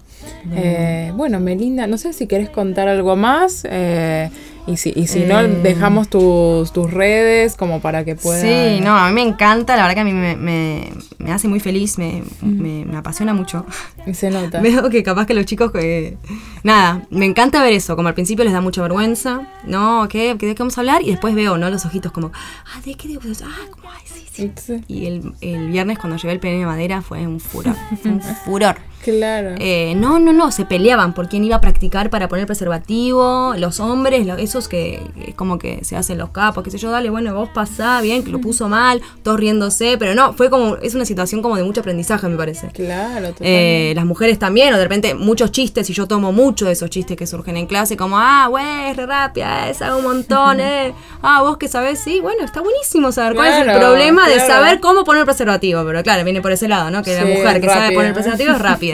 Eh, 0.54 1.12
bueno, 1.16 1.40
Melinda, 1.40 1.86
no 1.86 1.98
sé 1.98 2.12
si 2.12 2.26
querés 2.26 2.48
contar 2.50 2.88
algo 2.88 3.16
más. 3.16 3.66
Eh, 3.68 4.30
Y 4.64 4.76
si, 4.76 4.92
y 4.94 5.08
si 5.08 5.24
no, 5.24 5.40
Eh. 5.40 5.48
dejamos 5.62 6.08
tus, 6.08 6.72
tus 6.72 6.88
redes 6.88 7.56
como 7.56 7.80
para 7.80 8.04
que 8.04 8.14
puedan... 8.14 8.42
Sí, 8.42 8.80
no, 8.80 8.96
a 8.96 9.08
mí 9.08 9.14
me 9.14 9.22
encanta, 9.22 9.74
la 9.74 9.82
verdad 9.82 9.94
que 9.94 10.00
a 10.02 10.04
mí 10.04 10.12
me, 10.12 10.36
me- 10.36 10.92
me 11.18 11.32
hace 11.32 11.48
muy 11.48 11.58
feliz, 11.58 11.98
me, 11.98 12.22
me- 12.42 12.84
me 12.84 12.96
apasiona 12.96 13.34
mucho. 13.34 13.66
Y 14.06 14.14
se 14.14 14.30
nota. 14.30 14.60
Veo 14.62 14.88
que 14.88 15.02
capaz 15.02 15.26
que 15.26 15.34
los 15.34 15.46
chicos 15.46 15.72
que... 15.72 16.16
Nada, 16.62 17.02
me 17.10 17.26
encanta 17.26 17.60
ver 17.60 17.72
eso, 17.72 17.96
como 17.96 18.06
al 18.06 18.14
principio 18.14 18.44
les 18.44 18.52
da 18.52 18.60
mucha 18.60 18.82
vergüenza, 18.82 19.48
¿no? 19.66 20.06
¿Qué? 20.08 20.34
¿De 20.34 20.38
qué 20.38 20.54
vamos 20.56 20.78
a 20.78 20.82
hablar? 20.82 21.02
Y 21.02 21.10
después 21.10 21.34
veo, 21.34 21.58
¿no? 21.58 21.68
Los 21.68 21.84
ojitos 21.84 22.12
como, 22.12 22.30
ah, 22.32 22.80
¿de 22.84 22.94
qué? 22.94 23.18
Ah, 23.44 23.48
como, 23.72 23.90
ay, 23.90 24.00
sí, 24.04 24.26
sí. 24.30 24.52
Sí, 24.56 24.80
Y 24.86 25.06
el, 25.06 25.32
el 25.40 25.68
viernes 25.70 25.98
cuando 25.98 26.18
llevé 26.18 26.34
el 26.34 26.40
pene 26.40 26.60
de 26.60 26.66
madera 26.66 27.02
fue 27.02 27.26
un 27.26 27.40
furor, 27.40 27.74
fue 28.00 28.12
un 28.12 28.20
furor. 28.44 28.76
Claro. 29.02 29.54
Eh, 29.58 29.94
no, 29.96 30.18
no, 30.18 30.32
no, 30.32 30.50
se 30.52 30.64
peleaban 30.64 31.12
por 31.12 31.28
quién 31.28 31.44
iba 31.44 31.56
a 31.56 31.60
practicar 31.60 32.10
para 32.10 32.28
poner 32.28 32.46
preservativo, 32.46 33.54
los 33.56 33.80
hombres, 33.80 34.26
esos 34.38 34.68
que 34.68 34.82
que 34.82 35.34
como 35.34 35.58
que 35.58 35.84
se 35.84 35.96
hacen 35.96 36.18
los 36.18 36.30
capos, 36.30 36.62
qué 36.64 36.70
sé 36.70 36.78
yo, 36.78 36.90
dale, 36.90 37.10
bueno, 37.10 37.34
vos 37.34 37.48
pasá, 37.52 38.00
bien, 38.00 38.22
que 38.22 38.30
lo 38.30 38.40
puso 38.40 38.68
mal, 38.68 39.00
todos 39.22 39.38
riéndose, 39.38 39.96
pero 39.98 40.14
no, 40.14 40.32
fue 40.34 40.50
como, 40.50 40.76
es 40.76 40.94
una 40.94 41.04
situación 41.04 41.42
como 41.42 41.56
de 41.56 41.64
mucho 41.64 41.80
aprendizaje, 41.80 42.28
me 42.28 42.36
parece. 42.36 42.68
claro. 42.68 43.32
Eh, 43.40 43.92
las 43.94 44.04
mujeres 44.04 44.38
también, 44.38 44.72
o 44.74 44.76
de 44.76 44.82
repente 44.84 45.14
muchos 45.14 45.50
chistes, 45.52 45.88
y 45.90 45.92
yo 45.92 46.06
tomo 46.06 46.32
mucho 46.32 46.66
de 46.66 46.72
esos 46.72 46.90
chistes 46.90 47.16
que 47.16 47.26
surgen 47.26 47.56
en 47.56 47.66
clase, 47.66 47.96
como, 47.96 48.18
ah, 48.18 48.46
güey, 48.48 48.90
es 48.90 48.96
re 48.96 49.06
rápida, 49.06 49.68
es 49.68 49.80
un 49.80 50.02
montón, 50.02 50.60
eh. 50.60 50.94
Ah, 51.22 51.42
vos 51.42 51.56
que 51.56 51.68
sabés, 51.68 51.98
sí, 52.00 52.20
bueno, 52.20 52.44
está 52.44 52.60
buenísimo 52.60 53.12
saber 53.12 53.34
cuál 53.34 53.48
es 53.48 53.58
el 53.58 53.64
Claro, 53.64 53.80
problema 53.80 54.28
de 54.28 54.40
saber 54.40 54.80
cómo 54.80 55.04
poner 55.04 55.24
preservativo, 55.24 55.84
pero 55.84 56.02
claro, 56.02 56.24
viene 56.24 56.40
por 56.40 56.52
ese 56.52 56.68
lado, 56.68 56.90
¿no? 56.90 57.02
Que 57.02 57.14
la 57.14 57.24
mujer 57.24 57.60
que 57.60 57.68
sabe 57.68 57.94
poner 57.94 58.12
preservativo 58.12 58.52
es 58.52 58.58
rápida. 58.58 58.91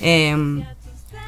Eh, 0.00 0.62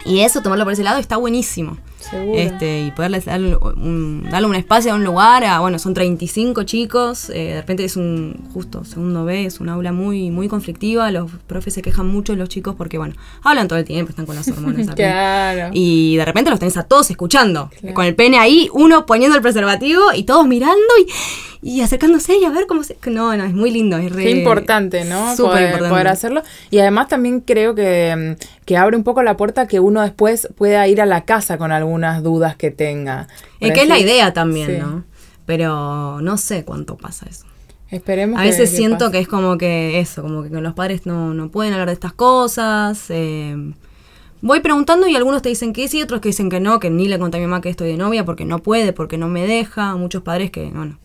y 0.05 0.21
eso, 0.21 0.43
tomarlo 0.43 0.65
por 0.65 0.73
ese 0.73 0.83
lado, 0.83 0.99
está 0.99 1.17
buenísimo. 1.17 1.77
Seguro. 2.01 2.37
Este, 2.37 2.87
y 2.87 2.91
poderles 2.91 3.27
darle 3.27 3.57
un, 3.57 4.27
darle 4.29 4.49
un 4.49 4.57
espacio 4.57 4.93
a 4.93 4.97
un 4.97 5.05
lugar, 5.05 5.45
a, 5.45 5.61
bueno, 5.61 5.79
son 5.79 5.95
35 5.95 6.65
chicos, 6.65 7.31
eh, 7.31 7.51
de 7.51 7.61
repente 7.61 7.85
es 7.85 7.97
un, 7.97 8.49
justo, 8.53 8.85
segundo 8.85 9.25
B, 9.25 9.47
es 9.47 9.61
un 9.61 9.69
aula 9.69 9.93
muy, 9.93 10.31
muy 10.33 10.49
conflictiva, 10.49 11.13
los 11.13 11.31
profes 11.47 11.75
se 11.75 11.83
quejan 11.83 12.09
mucho 12.09 12.33
de 12.33 12.39
los 12.39 12.49
chicos 12.49 12.75
porque, 12.75 12.99
bueno, 12.99 13.15
hablan 13.45 13.69
todo 13.69 13.79
el 13.79 13.85
tiempo, 13.85 14.11
están 14.11 14.27
con 14.27 14.35
las 14.35 14.49
hormonas. 14.49 14.89
Claro. 14.97 15.71
Y 15.73 16.17
de 16.17 16.25
repente 16.25 16.51
los 16.51 16.59
tenés 16.59 16.77
a 16.77 16.83
todos 16.83 17.09
escuchando, 17.11 17.71
Claro. 17.81 17.95
con 17.95 18.05
el 18.05 18.17
pene 18.17 18.39
ahí, 18.39 18.69
uno 18.73 19.07
poniendo 19.07 19.37
el 19.37 19.43
preservativo 19.43 20.13
y 20.13 20.25
todos 20.25 20.45
mirando 20.47 20.81
y, 20.99 21.07
y 21.63 21.81
acercándose 21.81 22.37
y 22.37 22.45
a 22.45 22.51
ver 22.51 22.67
cómo 22.67 22.83
se... 22.83 22.99
No, 23.07 23.37
no, 23.37 23.45
es 23.45 23.55
muy 23.55 23.71
lindo, 23.71 23.97
es 23.97 24.11
re... 24.13 24.25
Qué 24.25 24.31
importante, 24.33 25.05
¿no? 25.05 25.31
Súper 25.37 25.51
poder, 25.53 25.63
importante. 25.67 25.91
poder 25.91 26.09
hacerlo. 26.09 26.43
Y 26.71 26.79
además 26.81 27.07
también 27.07 27.41
creo 27.41 27.75
que, 27.77 28.37
mm, 28.37 28.65
que 28.65 28.77
abre 28.77 28.97
un 28.97 29.05
poco 29.05 29.23
la 29.23 29.37
puerta 29.37 29.69
que 29.69 29.79
uno 29.79 30.03
después 30.03 30.49
pueda 30.57 30.87
ir 30.89 31.01
a 31.01 31.07
la 31.07 31.25
casa 31.25 31.59
con 31.59 31.71
algunas 31.71 32.23
dudas 32.25 32.57
que 32.57 32.73
tenga. 32.73 33.29
Por 33.61 33.73
que 33.73 33.83
es 33.83 33.89
la 33.89 34.01
idea 34.01 34.33
también, 34.33 34.67
sí. 34.67 34.77
¿no? 34.79 35.05
Pero 35.47 36.21
no 36.21 36.37
sé 36.37 36.65
cuánto 36.65 36.97
pasa 36.97 37.27
eso. 37.31 37.47
Esperemos 37.91 38.41
A 38.41 38.45
veces 38.45 38.71
que 38.71 38.77
siento 38.77 39.05
pase. 39.07 39.13
que 39.13 39.19
es 39.21 39.29
como 39.29 39.57
que 39.59 40.01
eso, 40.01 40.23
como 40.23 40.43
que 40.43 40.51
con 40.51 40.63
los 40.63 40.75
padres 40.75 41.07
no, 41.07 41.33
no 41.33 41.51
pueden 41.51 41.75
hablar 41.75 41.89
de 41.89 41.95
estas 41.95 42.13
cosas. 42.13 43.05
eh, 43.11 43.55
voy 44.41 44.61
preguntando 44.61 45.07
y 45.07 45.15
algunos 45.15 45.43
te 45.43 45.49
dicen 45.51 45.73
que 45.73 45.87
sí, 45.89 46.03
otros 46.03 46.21
que 46.21 46.31
dicen 46.31 46.49
que 46.51 46.59
no, 46.59 46.81
que 46.81 46.91
ni 46.91 47.07
le 47.07 47.19
conté 47.19 47.37
a 47.37 47.41
mi 47.41 47.47
mamá 47.47 47.61
que 47.61 47.69
estoy 47.69 47.89
de 47.89 47.97
novia 47.97 48.25
porque 48.25 48.45
no 48.45 48.59
puede, 48.61 48.93
porque 48.93 49.19
no 49.19 49.29
me 49.29 49.47
deja. 49.47 49.95
Muchos 49.97 50.23
padres 50.23 50.51
que, 50.51 50.71
bueno, 50.71 50.99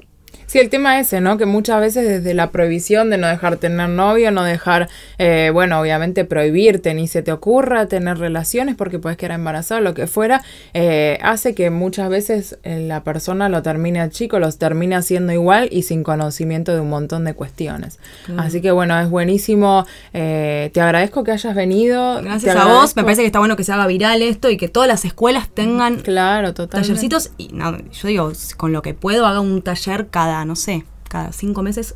Sí, 0.47 0.59
el 0.59 0.69
tema 0.69 0.97
ese, 0.99 1.19
¿no? 1.19 1.37
Que 1.37 1.45
muchas 1.45 1.81
veces 1.81 2.07
desde 2.07 2.33
la 2.33 2.51
prohibición 2.51 3.09
de 3.09 3.17
no 3.17 3.27
dejar 3.27 3.57
tener 3.57 3.89
novio, 3.89 4.31
no 4.31 4.43
dejar, 4.43 4.87
eh, 5.17 5.51
bueno, 5.53 5.79
obviamente 5.79 6.23
prohibirte, 6.23 6.93
ni 6.93 7.07
se 7.09 7.21
te 7.21 7.33
ocurra 7.33 7.87
tener 7.87 8.17
relaciones 8.17 8.75
porque 8.75 8.97
puedes 8.97 9.17
quedar 9.17 9.33
embarazado, 9.33 9.81
lo 9.81 9.93
que 9.93 10.07
fuera, 10.07 10.41
eh, 10.73 11.19
hace 11.21 11.53
que 11.53 11.69
muchas 11.69 12.09
veces 12.09 12.57
eh, 12.63 12.79
la 12.87 13.03
persona 13.03 13.49
lo 13.49 13.61
termine 13.61 13.99
al 13.99 14.09
chico, 14.09 14.39
los 14.39 14.57
termine 14.57 14.95
haciendo 14.95 15.33
igual 15.33 15.67
y 15.69 15.83
sin 15.83 16.01
conocimiento 16.03 16.73
de 16.73 16.79
un 16.79 16.89
montón 16.89 17.25
de 17.25 17.33
cuestiones. 17.33 17.99
Así 18.37 18.61
que 18.61 18.71
bueno, 18.71 18.97
es 18.99 19.09
buenísimo. 19.09 19.85
eh, 20.13 20.71
te 20.73 20.79
agradezco 20.79 21.25
que 21.25 21.31
hayas 21.31 21.55
venido. 21.55 22.21
gracias 22.21 22.55
a 22.55 22.65
vos, 22.65 22.95
me 22.95 23.03
parece 23.03 23.21
que 23.21 23.25
está 23.27 23.39
bueno 23.39 23.57
que 23.57 23.65
se 23.65 23.73
haga 23.73 23.85
viral 23.85 24.21
esto 24.21 24.49
y 24.49 24.55
que 24.55 24.69
todas 24.69 24.87
las 24.87 25.03
escuelas 25.03 25.49
tengan 25.49 25.97
Claro, 25.97 26.53
tallercitos. 26.53 27.31
Y 27.37 27.49
no, 27.49 27.77
yo 27.77 28.07
digo, 28.07 28.31
con 28.55 28.71
lo 28.71 28.81
que 28.81 28.93
puedo 28.93 29.25
haga 29.25 29.41
un 29.41 29.61
taller 29.61 30.07
cada, 30.07 30.36
no 30.45 30.55
sé, 30.55 30.85
cada 31.09 31.31
cinco 31.31 31.61
meses, 31.63 31.95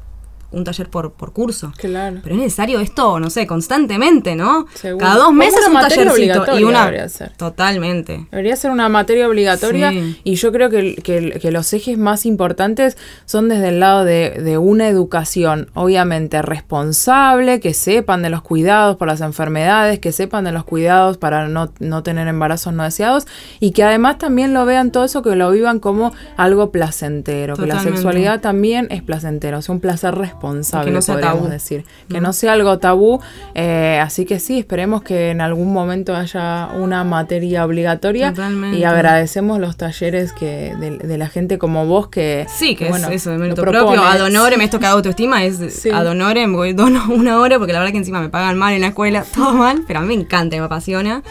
un 0.51 0.63
taller 0.63 0.89
por, 0.89 1.13
por 1.13 1.33
curso. 1.33 1.71
Claro. 1.77 2.19
Pero 2.23 2.35
es 2.35 2.41
necesario 2.41 2.79
esto, 2.79 3.19
no 3.19 3.29
sé, 3.29 3.47
constantemente, 3.47 4.35
¿no? 4.35 4.67
Seguro. 4.73 5.05
Cada 5.05 5.17
dos 5.17 5.33
meses 5.33 5.59
una 5.59 5.67
un 5.67 5.73
materia 5.73 6.05
tallercito. 6.11 6.59
Y 6.59 6.63
una. 6.63 6.85
debería 6.85 7.09
ser. 7.09 7.31
Totalmente. 7.37 8.27
Debería 8.31 8.55
ser 8.55 8.71
una 8.71 8.89
materia 8.89 9.27
obligatoria 9.27 9.91
Sí. 9.91 10.19
y 10.23 10.35
yo 10.35 10.51
creo 10.51 10.69
que, 10.69 10.95
que 10.95 11.51
los 11.51 11.71
ejes 11.73 11.97
más 11.97 12.25
importantes 12.25 12.97
son 13.25 13.49
desde 13.49 13.69
el 13.69 13.79
lado 13.79 14.03
de, 14.05 14.41
de 14.43 14.57
una 14.57 14.87
educación, 14.87 15.69
obviamente 15.73 16.41
responsable, 16.41 17.59
que 17.59 17.73
sepan 17.73 18.21
de 18.21 18.29
los 18.29 18.41
cuidados 18.41 18.97
por 18.97 19.07
las 19.07 19.21
enfermedades, 19.21 19.99
que 19.99 20.11
sepan 20.11 20.43
de 20.43 20.51
los 20.51 20.63
cuidados 20.63 21.17
para 21.17 21.47
no, 21.47 21.71
no 21.79 22.03
tener 22.03 22.27
embarazos 22.27 22.73
no 22.73 22.83
deseados 22.83 23.25
y 23.59 23.71
que 23.71 23.83
además 23.83 24.17
también 24.17 24.53
lo 24.53 24.65
vean 24.65 24.91
todo 24.91 25.05
eso, 25.05 25.21
que 25.21 25.35
lo 25.35 25.51
vivan 25.51 25.79
como 25.79 26.13
algo 26.37 26.71
placentero, 26.71 27.55
que 27.55 27.65
la 27.67 27.79
sexualidad 27.79 28.41
también 28.41 28.87
es 28.89 29.01
placentero, 29.01 29.59
es 29.59 29.69
un 29.69 29.79
placer 29.79 30.15
responsable, 30.15 30.40
Que 30.41 30.91
no 30.91 31.01
sea 31.01 31.15
podríamos 31.15 31.39
tabú. 31.43 31.51
decir, 31.51 31.85
que 32.09 32.19
no 32.19 32.33
sea 32.33 32.53
algo 32.53 32.77
tabú, 32.79 33.21
eh, 33.55 33.99
así 34.01 34.25
que 34.25 34.39
sí, 34.39 34.59
esperemos 34.59 35.01
que 35.03 35.29
en 35.29 35.39
algún 35.41 35.71
momento 35.71 36.15
haya 36.15 36.69
una 36.75 37.03
materia 37.03 37.63
obligatoria 37.65 38.31
Totalmente. 38.31 38.77
y 38.77 38.83
agradecemos 38.83 39.59
los 39.59 39.77
talleres 39.77 40.33
que 40.33 40.75
de, 40.79 40.97
de 40.97 41.17
la 41.17 41.27
gente 41.29 41.57
como 41.57 41.85
vos 41.85 42.07
que 42.09 42.45
Sí, 42.49 42.75
que 42.75 42.89
bueno, 42.89 43.07
es 43.09 43.15
eso, 43.21 43.31
de 43.31 43.37
mérito 43.37 43.61
propio. 43.61 44.01
Ad 44.03 44.21
honorem, 44.21 44.59
esto 44.61 44.79
que 44.79 44.85
hago 44.87 44.97
autoestima 44.97 45.43
es 45.43 45.57
Sí. 45.73 45.89
ad 45.89 46.05
honorem, 46.07 46.51
voy, 46.53 46.73
dono 46.73 47.03
una 47.09 47.39
hora 47.39 47.57
porque 47.57 47.73
la 47.73 47.79
verdad 47.79 47.91
que 47.91 47.99
encima 47.99 48.19
me 48.21 48.29
pagan 48.29 48.57
mal 48.57 48.73
en 48.73 48.81
la 48.81 48.87
escuela, 48.87 49.23
todo 49.35 49.53
mal, 49.53 49.83
pero 49.87 49.99
a 49.99 50.01
mí 50.01 50.07
me 50.09 50.21
encanta, 50.21 50.57
me 50.57 50.63
apasiona. 50.63 51.21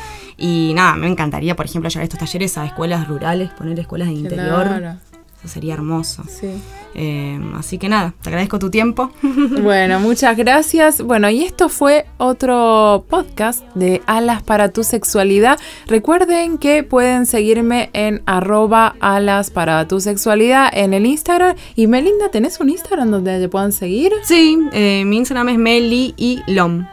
Y 0.42 0.72
nada, 0.74 0.94
me 0.96 1.06
encantaría, 1.06 1.54
por 1.54 1.66
ejemplo, 1.66 1.90
llevar 1.90 2.04
estos 2.04 2.18
talleres 2.18 2.56
a 2.56 2.64
escuelas 2.64 3.06
rurales, 3.08 3.50
poner 3.50 3.78
escuelas 3.78 4.08
de 4.08 4.14
interior. 4.14 4.66
Claro, 4.66 4.96
Eso 5.40 5.48
sería 5.48 5.74
hermoso. 5.74 6.22
sí. 6.28 6.48
Eh, 6.94 7.38
así 7.54 7.78
que 7.78 7.88
nada, 7.88 8.14
te 8.20 8.30
agradezco 8.30 8.58
tu 8.58 8.70
tiempo. 8.70 9.10
Bueno, 9.62 10.00
muchas 10.00 10.36
gracias. 10.36 11.00
Bueno, 11.02 11.30
y 11.30 11.44
esto 11.44 11.68
fue 11.68 12.06
otro 12.18 13.04
podcast 13.08 13.64
de 13.74 14.02
Alas 14.06 14.42
para 14.42 14.70
tu 14.70 14.82
sexualidad. 14.84 15.58
Recuerden 15.86 16.58
que 16.58 16.82
pueden 16.82 17.26
seguirme 17.26 17.90
en 17.92 18.22
arroba 18.26 18.96
alas 19.00 19.50
para 19.50 19.86
tu 19.86 20.00
sexualidad 20.00 20.68
en 20.72 20.92
el 20.94 21.06
Instagram. 21.06 21.56
Y 21.76 21.86
Melinda, 21.86 22.30
¿tenés 22.30 22.58
un 22.60 22.70
Instagram 22.70 23.10
donde 23.10 23.38
te 23.38 23.48
puedan 23.48 23.72
seguir? 23.72 24.12
Sí, 24.24 24.58
eh, 24.72 25.04
mi 25.06 25.18
Instagram 25.18 25.50
es 25.50 25.58
Meli 25.58 26.14
y 26.16 26.40
Lom. 26.48 26.86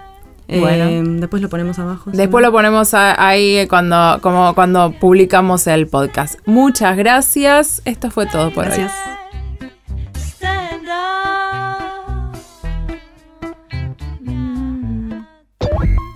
Eh, 0.50 0.60
Bueno. 0.60 1.20
Después 1.20 1.42
lo 1.42 1.50
ponemos 1.50 1.78
abajo. 1.80 2.10
¿sí? 2.12 2.18
Después 2.18 2.44
lo 2.44 2.52
ponemos 2.52 2.94
a- 2.94 3.28
ahí 3.28 3.68
cuando, 3.68 4.20
como, 4.22 4.54
cuando 4.56 4.92
publicamos 5.00 5.68
el 5.68 5.88
podcast. 5.88 6.40
Muchas 6.46 6.96
gracias. 6.98 7.82
Esto 7.86 8.12
fue 8.12 8.26
todo 8.28 8.52
por 8.54 8.66
Gracias. 8.66 8.92
hoy. 8.94 9.14
Up. 9.14 9.18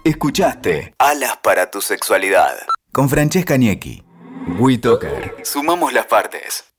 Escuchaste 0.04 0.94
Alas 0.98 1.38
para 1.44 1.70
tu 1.70 1.82
sexualidad 1.82 2.56
con 2.92 3.10
Francesca 3.10 3.58
Niecki. 3.58 4.04
WeToker. 4.60 5.36
Sumamos 5.44 5.94
las 5.94 6.08
partes. 6.08 6.71